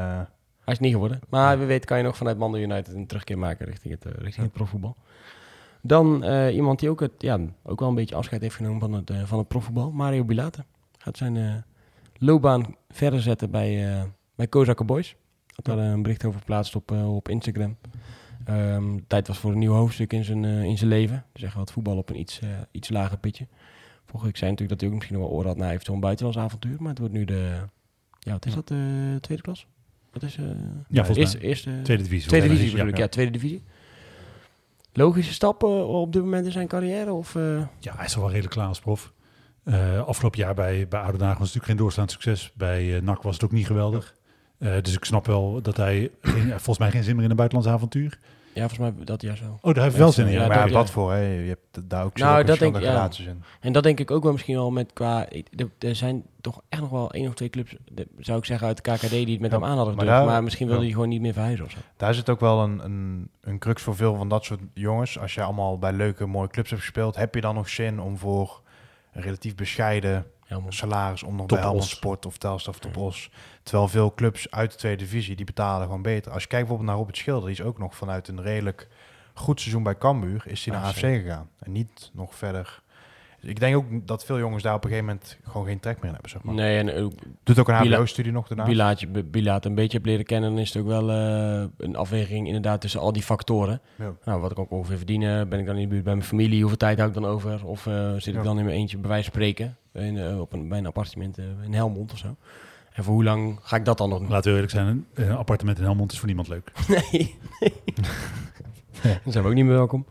[0.64, 1.20] Hij is niet geworden.
[1.28, 4.44] Maar wie weet kan je nog vanuit Mando United een terugkeer maken richting het, richting
[4.46, 4.96] het profvoetbal.
[5.82, 8.92] Dan eh, iemand die ook, het, ja, ook wel een beetje afscheid heeft genomen van
[8.92, 9.90] het, van het profvoetbal.
[9.90, 10.64] Mario Bilate.
[10.98, 11.54] Gaat zijn eh,
[12.18, 14.02] loopbaan verder zetten bij, eh
[14.34, 14.48] bij
[14.84, 15.16] Boys.
[15.64, 17.76] Daar eh, een bericht over geplaatst op, eh, op Instagram.
[18.44, 21.24] Ehm, tijd was voor een nieuw hoofdstuk in zijn, eh, in zijn leven.
[21.32, 23.46] Dus echt wat voetbal op een iets, eh, iets lager pitje.
[24.04, 26.00] Vorige week zei natuurlijk dat hij ook misschien nog wel oren had naar eventueel een
[26.02, 26.76] buitenlands avontuur.
[26.78, 27.56] Maar het wordt nu de,
[28.18, 29.66] ja wat is dat, de tweede klas?
[30.12, 30.34] Wat is,
[30.88, 31.46] Ja, volgens eerste, mij.
[31.46, 32.28] eerste, Tweede divisie.
[32.28, 33.62] tweede Ja, divisie bedoel ik, ja, tweede divisie.
[34.92, 37.12] Logische stappen op dit moment in zijn carrière?
[37.12, 39.12] Of, eh, Ja, hij is al wel redelijk klaar als prof.
[39.64, 42.52] Eh, afgelopen jaar bij, bij Oude Dagen was het natuurlijk geen doorstaand succes.
[42.54, 44.14] Bij NAC was het ook niet geweldig.
[44.62, 47.36] Eh, dus ik snap wel dat hij geen, volgens mij geen zin meer in een
[47.36, 48.18] buitenlands avtuur.
[48.52, 49.58] ja, volgens mij dat jaar zo.
[49.60, 50.32] Oh, daar heeft hij wel zin in.
[50.32, 51.18] Ja, Ja, maar ja, dat- wat voor, hè?
[51.20, 53.08] Je hebt daar ook Nou, dat denk ja.
[53.18, 53.42] in.
[53.60, 55.28] En dat denk ik ook wel misschien wel met qua...
[55.28, 58.44] ik- Er, er zijn toch echt nog wel één of twee clubs, de- zou ik
[58.44, 60.24] zeggen, uit de KKD die het met Ja, hem aan hadden maar.
[60.24, 60.86] Maar, misschien wilde ja.
[60.86, 61.78] hij gewoon niet meer verhuizen of zo.
[61.96, 65.18] Daar zit ook wel een, een, een crux voor veel van dat soort jongens.
[65.18, 68.18] Als je allemaal bij leuke, mooie clubs hebt gespeeld, heb je dan nog zin om
[68.18, 68.60] voor
[69.12, 70.72] een relatief bescheiden Helemaal.
[70.72, 71.84] salaris om nog bij Helmond.
[71.84, 73.30] Sport of Telstar of Top Os.
[73.62, 76.32] Terwijl veel clubs uit de tweede divisie, die betalen gewoon beter.
[76.32, 78.88] Als je kijkt bijvoorbeeld naar Robert Schilder, die is ook nog vanuit een redelijk
[79.34, 81.48] goed seizoen bij Cambuur, is hij naar AFC gegaan.
[81.58, 82.80] En niet nog verder.
[83.40, 86.04] Ik denk ook dat veel jongens daar op een gegeven moment gewoon geen trek meer
[86.06, 86.54] in hebben, zeg maar.
[86.54, 88.64] Nee, en ook Doet ook een HBO-studie nog daarna.
[88.64, 91.96] Bilaatje, B- Bilaat een beetje heb leren kennen, dan is het ook wel eh, een
[91.96, 93.80] afweging inderdaad tussen al die factoren.
[93.98, 94.12] Ja.
[94.24, 96.60] Nou, wat ik ook ongeveer verdienen, ben ik dan in de buurt bij mijn familie,
[96.60, 97.66] hoeveel tijd hou ik dan over?
[97.66, 98.42] Of eh, zit ik Ja.
[98.42, 101.38] dan in mijn eentje bij wijze van spreken in, eh, op een, bij een appartement
[101.38, 102.36] eh, in Helmond of zo?
[102.92, 104.28] En voor hoe lang ga ik dat dan nog doen?
[104.28, 106.72] Laten we eerlijk zijn, een, appartement in Helmond is voor niemand leuk.
[109.02, 109.20] Nee.
[109.24, 110.06] Dan zijn we ook niet meer welkom.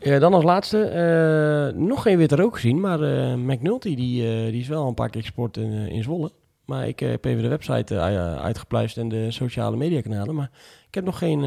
[0.00, 4.68] Eh, dan als laatste, nog geen witte rook gezien, maar eh McNulty die, die is
[4.68, 6.32] wel een paar keer gesport in, in Zwolle.
[6.64, 8.00] Maar ik heb even de website
[8.40, 10.34] uitgepluist en de sociale mediakanalen.
[10.34, 10.50] Maar
[10.88, 11.42] ik heb nog geen,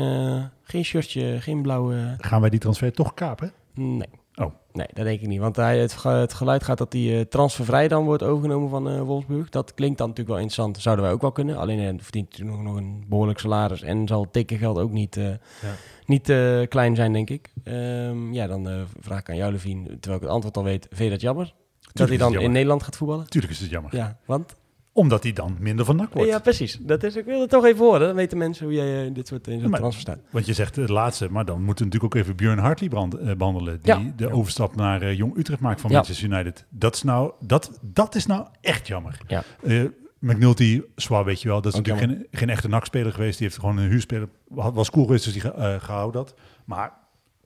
[0.63, 2.15] geen shirtje, geen blauwe...
[2.17, 3.51] Gaan wij die transfer toch kapen?
[3.73, 4.20] Nee.
[4.41, 4.51] Oh.
[4.73, 5.39] Nee, dat denk ik niet.
[5.39, 9.01] Want hij, het, het geluid gaat dat die eh, transfervrij dan wordt overgenomen van eh,
[9.01, 9.49] Wolfsburg.
[9.49, 10.81] Dat klinkt dan natuurlijk wel interessant.
[10.81, 11.57] Zouden wij ook wel kunnen.
[11.57, 13.81] Alleen eh, verdient natuurlijk nog, nog een behoorlijk salaris.
[13.81, 15.29] En zal het tekengeld ook niet, eh,
[16.05, 16.33] niet
[16.69, 17.53] klein zijn, denk ik.
[17.63, 20.87] Ehm, ja, dan vraag ik aan jou, Levine, terwijl ik het antwoord al weet.
[20.89, 21.53] Vind je dat jammer?
[21.93, 23.29] dat hij dan in Nederland gaat voetballen?
[23.29, 23.95] Tuurlijk is het jammer.
[23.95, 24.55] Ja, want?
[24.93, 26.29] Omdat hij dan minder van nak wordt.
[26.29, 26.77] Ja, precies.
[26.81, 27.99] Dat is, ik wil het toch even horen.
[27.99, 30.19] Dan weten mensen hoe jij eh, in dit soort, in zo'n maar- transfer staat.
[30.29, 33.13] Want je zegt het laatste, maar dan moeten we natuurlijk ook even Björn Hartley brand,
[33.17, 33.79] eh, behandelen.
[33.81, 34.13] Die Ja.
[34.15, 35.95] de overstap naar eh, Jong Utrecht maakt van Ja.
[35.95, 36.65] Manchester United.
[36.69, 39.17] Dat is, nou, dat, dat is nou echt jammer.
[39.27, 39.43] Ja.
[39.63, 39.83] Eh,
[40.19, 43.37] McNulty, zwaar weet je wel, dat is Ook natuurlijk geen, geen echte nakspeler geweest.
[43.37, 46.33] Die heeft gewoon een huurspeler, was cool geweest, dus die ge- eh, gehouden had.
[46.65, 46.93] Maar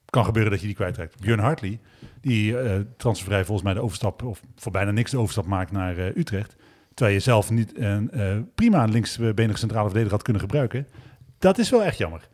[0.06, 1.20] kan gebeuren dat je die kwijtraakt.
[1.22, 1.80] Björn Hartley,
[2.22, 5.98] die eh transfervrij volgens mij de overstap, of voor bijna niks de overstap maakt naar
[5.98, 6.56] eh, Utrecht.
[6.96, 10.88] Terwijl je zelf niet een eh, prima een linksbenige centrale verdediger had kunnen gebruiken.
[11.40, 12.28] Dat is wel echt jammer.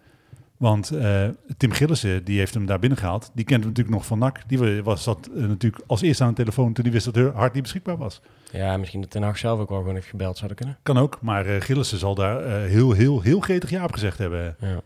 [0.57, 3.31] Want eh, Tim Gillissen, die heeft hem daar binnengehaald.
[3.33, 4.41] Die kent hem natuurlijk nog van NAC.
[4.47, 7.53] Die was, zat eh, natuurlijk als eerste aan de telefoon toen hij wist dat Hart
[7.53, 8.21] niet beschikbaar was.
[8.51, 10.77] Ja, misschien dat Ten Hag zelf ook wel gewoon heeft gebeld zouden kunnen.
[10.83, 14.55] Kan ook, maar eh Gillissen zal daar heel, heel, heel gretig ja op gezegd hebben.
[14.59, 14.81] Ja,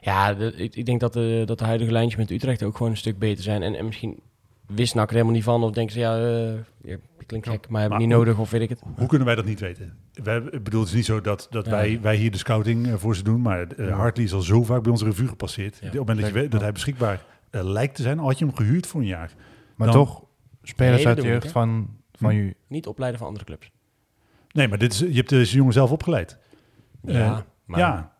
[0.00, 2.92] ja de- ik, ik denk dat de, dat de huidige lijntjes met Utrecht ook gewoon
[2.92, 3.62] een stuk beter zijn.
[3.62, 4.20] En, en misschien
[4.74, 5.62] wist NAC er helemaal niet van.
[5.62, 6.96] Of denken ze, ja, eh ja
[7.26, 8.80] klinkt gek, maar hebben Maar niet hoe- nodig of weet ik het.
[8.96, 9.96] Hoe kunnen wij dat niet weten?
[10.12, 11.70] Wij, ik bedoel, het is niet zo dat, dat Ja.
[11.70, 13.40] wij, wij hier de scouting eh, voor ze doen.
[13.42, 15.78] Maar eh, Hartley is al zo vaak bij onze revue gepasseerd.
[15.80, 15.86] Ja.
[15.86, 18.44] Op het moment dat, je weet dat hij beschikbaar lijkt te zijn, al had je
[18.44, 19.34] hem gehuurd voor een jaar.
[19.76, 20.24] Maar Dan- toch,
[20.62, 22.36] spelers uit de jeugd van, van Hm.
[22.36, 22.56] je...
[22.68, 23.70] Niet opleiden van andere clubs.
[24.52, 26.38] Nee, maar dit is, je hebt deze jongen zelf opgeleid.
[27.04, 28.11] Ja, maar ja,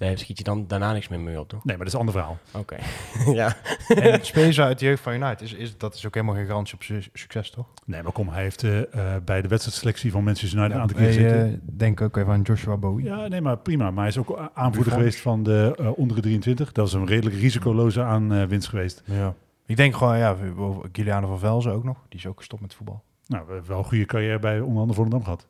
[0.00, 1.64] daar schiet je dan daarna niks meer mee op, toch?
[1.64, 2.38] nee, maar dat is een ander verhaal.
[2.52, 2.76] Oké.
[3.40, 3.56] ja.
[3.88, 6.74] En spelers uit de jeugd van United, is, is, dat is ook helemaal geen garantie
[6.74, 7.66] op su- succes, toch?
[7.86, 10.96] Nee, maar kom, hij heeft eh, eh, bij de wedstrijdselectie van Manchester United een aantal
[10.96, 11.52] keer Wij, gezeten.
[11.52, 13.04] eh, denk ook even aan Joshua Bowie.
[13.04, 13.90] Ja, nee, maar prima.
[13.90, 16.72] Maar hij is ook aanvoerder geweest van de onder de 23.
[16.72, 19.02] Dat is een redelijk risicoloze aanwinst geweest.
[19.04, 19.34] Ja.
[19.66, 21.96] Ik denk gewoon, ja, over Giuliano van Velzen ook nog.
[22.08, 23.02] Die is ook gestopt met voetbal.
[23.26, 25.46] Nou, we hebben wel een goede carrière bij onder andere Volendam gehad.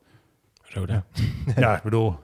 [0.62, 1.02] Zo dan.
[1.56, 2.16] Ja, ik bedoel,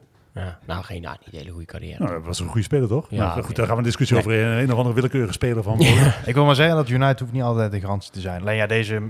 [0.42, 0.58] Ja.
[0.66, 1.98] Nou, geen, nou, niet een hele goede carrière.
[1.98, 3.06] nou, dat was een goede speler, toch?
[3.10, 4.32] Ja, maar goed, daar gaan we een discussie over.
[4.32, 5.80] Een, een of andere willekeurige speler van.
[6.26, 8.40] Ik wil maar zeggen dat United hoeft niet altijd de garantie te zijn.
[8.40, 9.02] Alleen ja, deze,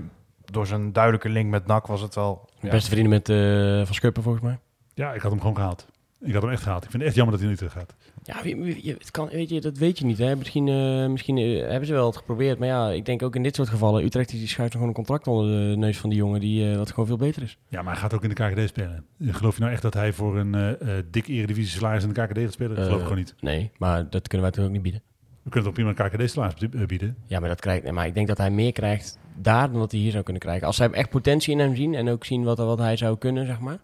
[0.45, 2.49] door zijn duidelijke link met NAC was het wel...
[2.59, 2.69] Ja.
[2.69, 4.59] Beste vrienden met eh Van Schuppen, volgens mij.
[4.93, 5.85] Ja, ik had hem gewoon gehaald.
[6.19, 6.83] Ik had hem echt gehaald.
[6.83, 7.95] Ik vind het echt jammer dat hij niet terug gaat.
[8.23, 10.17] Ja, het kan, weet je, dat weet je niet.
[10.17, 10.35] Hè?
[10.35, 12.59] Misschien, eh, misschien eh, hebben ze wel het geprobeerd.
[12.59, 14.03] Maar ja, ik denk ook in dit soort gevallen...
[14.03, 16.39] Utrecht die schuift nog gewoon een contract onder de neus van die jongen...
[16.39, 17.57] die eh, wat gewoon veel beter is.
[17.67, 19.05] Ja, maar hij gaat ook in de KKD spelen.
[19.21, 20.77] Geloof je nou echt dat hij voor een
[21.11, 22.75] dik eredivisie salaris in de KKD gaat spelen?
[22.75, 23.35] Dat geloof ik gewoon niet.
[23.39, 25.01] Nee, maar dat kunnen wij toch ook niet bieden.
[25.47, 27.17] We kunnen toch prima een KKD salaris eh, bieden?
[27.25, 29.99] Ja, maar, dat krijgt, maar ik denk dat hij meer krijgt daar dan dat hij
[29.99, 30.67] hier zou kunnen krijgen.
[30.67, 33.45] Als zij echt potentie in hem zien en ook zien wat, wat hij zou kunnen,
[33.45, 33.77] zeg maar.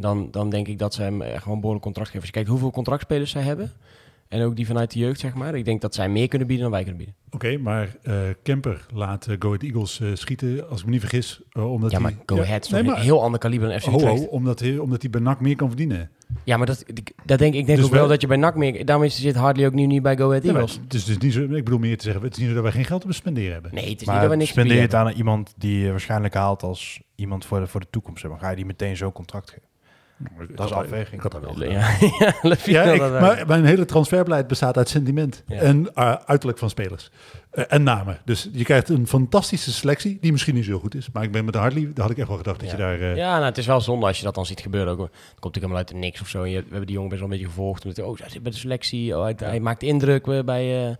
[0.00, 2.20] Dan, dan denk ik dat ze hem echt gewoon een behoorlijk contract geven.
[2.20, 3.72] Als je kijkt hoeveel contractspelers zij hebben.
[4.28, 5.54] En ook die vanuit de jeugd, zeg maar.
[5.54, 7.16] Ik denk dat zij meer kunnen bieden dan wij kunnen bieden.
[7.30, 11.00] Oké, maar eh, Kemper laat eh, Go Ahead Eagles eh, schieten, als ik me niet
[11.00, 11.40] vergis.
[11.52, 13.80] eh, omdat ja, maar hij, Go Ja, Ahead is nee, een heel ander kaliber dan
[13.80, 16.10] FC ho, omdat, hij, omdat hij bij NAC meer kan verdienen.
[16.44, 16.84] Ja, maar dat,
[17.24, 18.84] dat denk, ik denk Dus ook wel wij- dat je bij NAC meer...
[18.84, 20.80] Daarom is, zit Hartley ook nu niet bij Go Ahead Ja, maar Eagles.
[20.84, 22.62] het is dus niet zo, ik bedoel meer te zeggen, het is niet zo dat
[22.62, 23.74] wij geen geld te spenderen hebben.
[23.74, 26.62] Nee, het is niet dat we niks spendeer het aan iemand die je waarschijnlijk haalt
[26.62, 28.20] als iemand voor de, voor de toekomst.
[28.20, 28.40] Zeg maar.
[28.40, 29.66] Ga je die meteen zo'n contract geven?
[30.40, 31.22] Ik Dat is afweging.
[31.22, 31.70] Ik had dat wel.
[31.70, 31.88] Ja,
[32.88, 35.56] ik ik, maar mijn hele transferbeleid bestaat uit sentiment Ja.
[35.60, 37.10] en eh, uiterlijk van spelers.
[37.50, 38.18] Eh, en namen.
[38.24, 41.08] Dus je krijgt een fantastische selectie, die misschien niet zo goed is.
[41.12, 43.00] Maar ik ben met de Hartley, daar had ik echt wel gedacht dat je daar...
[43.00, 44.92] eh, Ja, nou, het is wel zonde als je dat dan ziet gebeuren.
[44.92, 46.42] Ook, het komt natuurlijk helemaal uit de niks of zo.
[46.42, 47.84] En je, we hebben die jongen best wel een beetje gevolgd.
[47.84, 49.16] Omdat, oh, hij zit bij de selectie.
[49.16, 50.96] Oh, hij, hij maakt indruk eh, bij,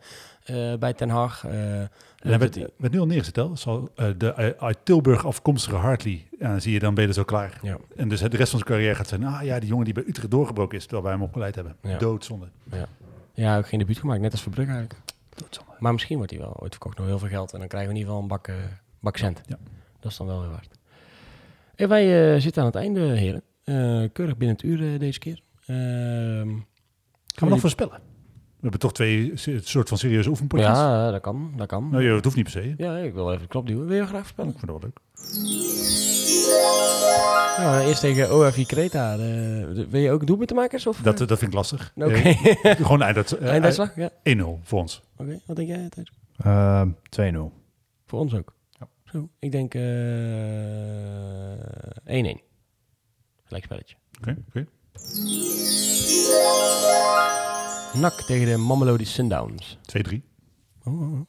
[0.49, 1.41] eh, bij Ten Hag.
[1.41, 3.57] dat werd, werd nu al neergezet, hè?
[3.57, 6.29] Zal, eh, de uit Tilburg afkomstige Hartley.
[6.39, 7.59] Ja, dan zie je, dan ben je zo klaar.
[7.63, 7.77] Ja.
[7.97, 10.05] En dus de rest van zijn carrière gaat zijn, ah ja, die jongen die bij
[10.07, 11.77] Utrecht doorgebroken is, terwijl wij hem opgeleid hebben.
[11.83, 11.99] Ja.
[11.99, 12.49] Doodzonde.
[13.33, 14.21] ja, ook geen debuut gemaakt.
[14.21, 15.01] Net als Verbrugge eigenlijk.
[15.35, 15.73] Doodzonde.
[15.79, 17.53] Maar misschien wordt hij wel ooit verkocht nog heel veel geld.
[17.53, 18.51] En dan krijgen we in ieder geval een bak,
[19.01, 19.41] bak cent.
[19.47, 19.59] Ja.
[20.01, 20.79] Dat is dan wel weer waard.
[21.75, 23.43] En wij zitten aan het einde, heren.
[24.13, 25.41] Keurig binnen het uur deze keer.
[25.67, 26.49] Ehm,
[27.35, 28.01] Gaan we nog voorspellen?
[28.61, 29.33] We hebben toch twee
[29.63, 30.69] soort van serieuze oefenpotjes.
[30.69, 31.53] ja, dat kan.
[31.57, 31.89] Dat kan.
[31.91, 32.75] Nou, het hoeft niet per se.
[32.77, 33.87] Ja, ik wil even de klop duwen.
[33.87, 34.51] Wil je graag voorspellen?
[34.53, 34.99] Ik vind dat wel leuk.
[37.59, 39.17] Nou, eerst tegen OFI Creta.
[39.17, 40.87] De, de- wil je ook doelpuntenmakers?
[40.87, 41.93] Of, Dat, dat vind ik lastig.
[41.97, 42.13] Oké.
[42.15, 43.97] Eh, gewoon eind, eh, Einduitslag?
[43.97, 44.11] Ja.
[44.11, 44.15] 1-0
[44.63, 45.03] voor ons.
[45.17, 45.89] Oké, wat denk jij?
[46.39, 47.53] Ehm 2-0.
[48.07, 48.55] Voor ons ook.
[48.79, 48.89] Ja.
[49.05, 49.83] Zo, ik denk eh
[52.05, 52.41] 1-1.
[53.45, 53.95] Gelijk spelletje.
[54.21, 54.67] Oké, oké.
[57.95, 59.78] NAC tegen de Mamelodi Sundowns.
[59.99, 60.20] 2-3.
[60.84, 61.26] Oh, oh, oh.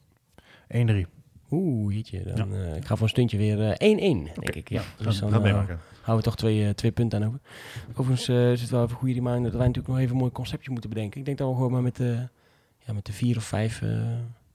[1.04, 1.06] 1-3.
[1.50, 2.22] Oeh, jeetje.
[2.34, 4.68] Dan, eh, ik ga voor een stuntje weer eh, 1-1, denk ik.
[4.68, 4.82] Ja.
[4.98, 5.76] Dus dan eh, houden
[6.16, 7.40] we toch twee, eh, twee punten aan over.
[7.90, 10.20] Overigens eh, is het wel even een goede reminder dat wij natuurlijk nog even een
[10.20, 11.18] mooi conceptje moeten bedenken.
[11.20, 12.28] Ik denk dat we gewoon maar met de,
[12.86, 13.88] ja, met de vier of vijf eh,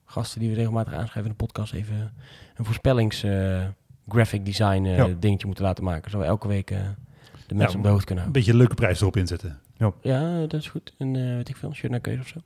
[0.04, 2.12] gasten die we regelmatig aanschrijven in de podcast even
[2.56, 3.64] een voorspellings eh,
[4.08, 5.08] graphic design eh, Ja.
[5.18, 6.10] dingetje moeten laten maken.
[6.10, 6.78] Zodat we elke week eh,
[7.46, 9.60] de mensen Ja, op de hoogte kunnen Een beetje een leuke prijs erop inzetten.
[10.00, 10.94] Ja, dat is goed.
[10.98, 12.38] En eh weet ik veel, shirt naar keuze of zo.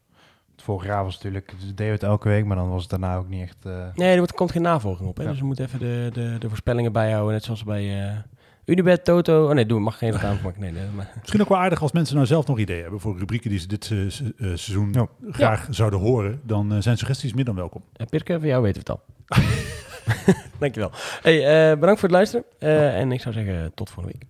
[0.57, 2.91] Vorig jaar was het natuurlijk, dus deden we het elke week, maar dan was het
[2.91, 3.57] daarna ook niet echt...
[3.65, 5.17] eh, Nee, er wordt, komt geen navolging op.
[5.17, 5.23] Hè?
[5.23, 5.31] Ja.
[5.31, 7.33] Dus we moeten even de, de, de voorspellingen bijhouden.
[7.33, 8.17] Net zoals bij eh
[8.65, 9.49] Unibet, Toto.
[9.49, 10.61] Oh nee, doe, mag geen reclame maken.
[10.61, 13.19] Nee, nee, maar, Misschien ook wel aardig als mensen nou zelf nog ideeën hebben voor
[13.19, 15.07] rubrieken die ze dit se- seizoen Ja.
[15.31, 16.41] graag zouden horen.
[16.45, 17.83] Dan zijn suggesties meer dan welkom.
[17.97, 19.03] Eh, Pirke, voor jou weten we het al.
[20.59, 20.91] Dankjewel.
[21.23, 22.45] Hey, eh, bedankt voor het luisteren.
[22.59, 24.30] Eh, en ik zou zeggen, tot volgende week.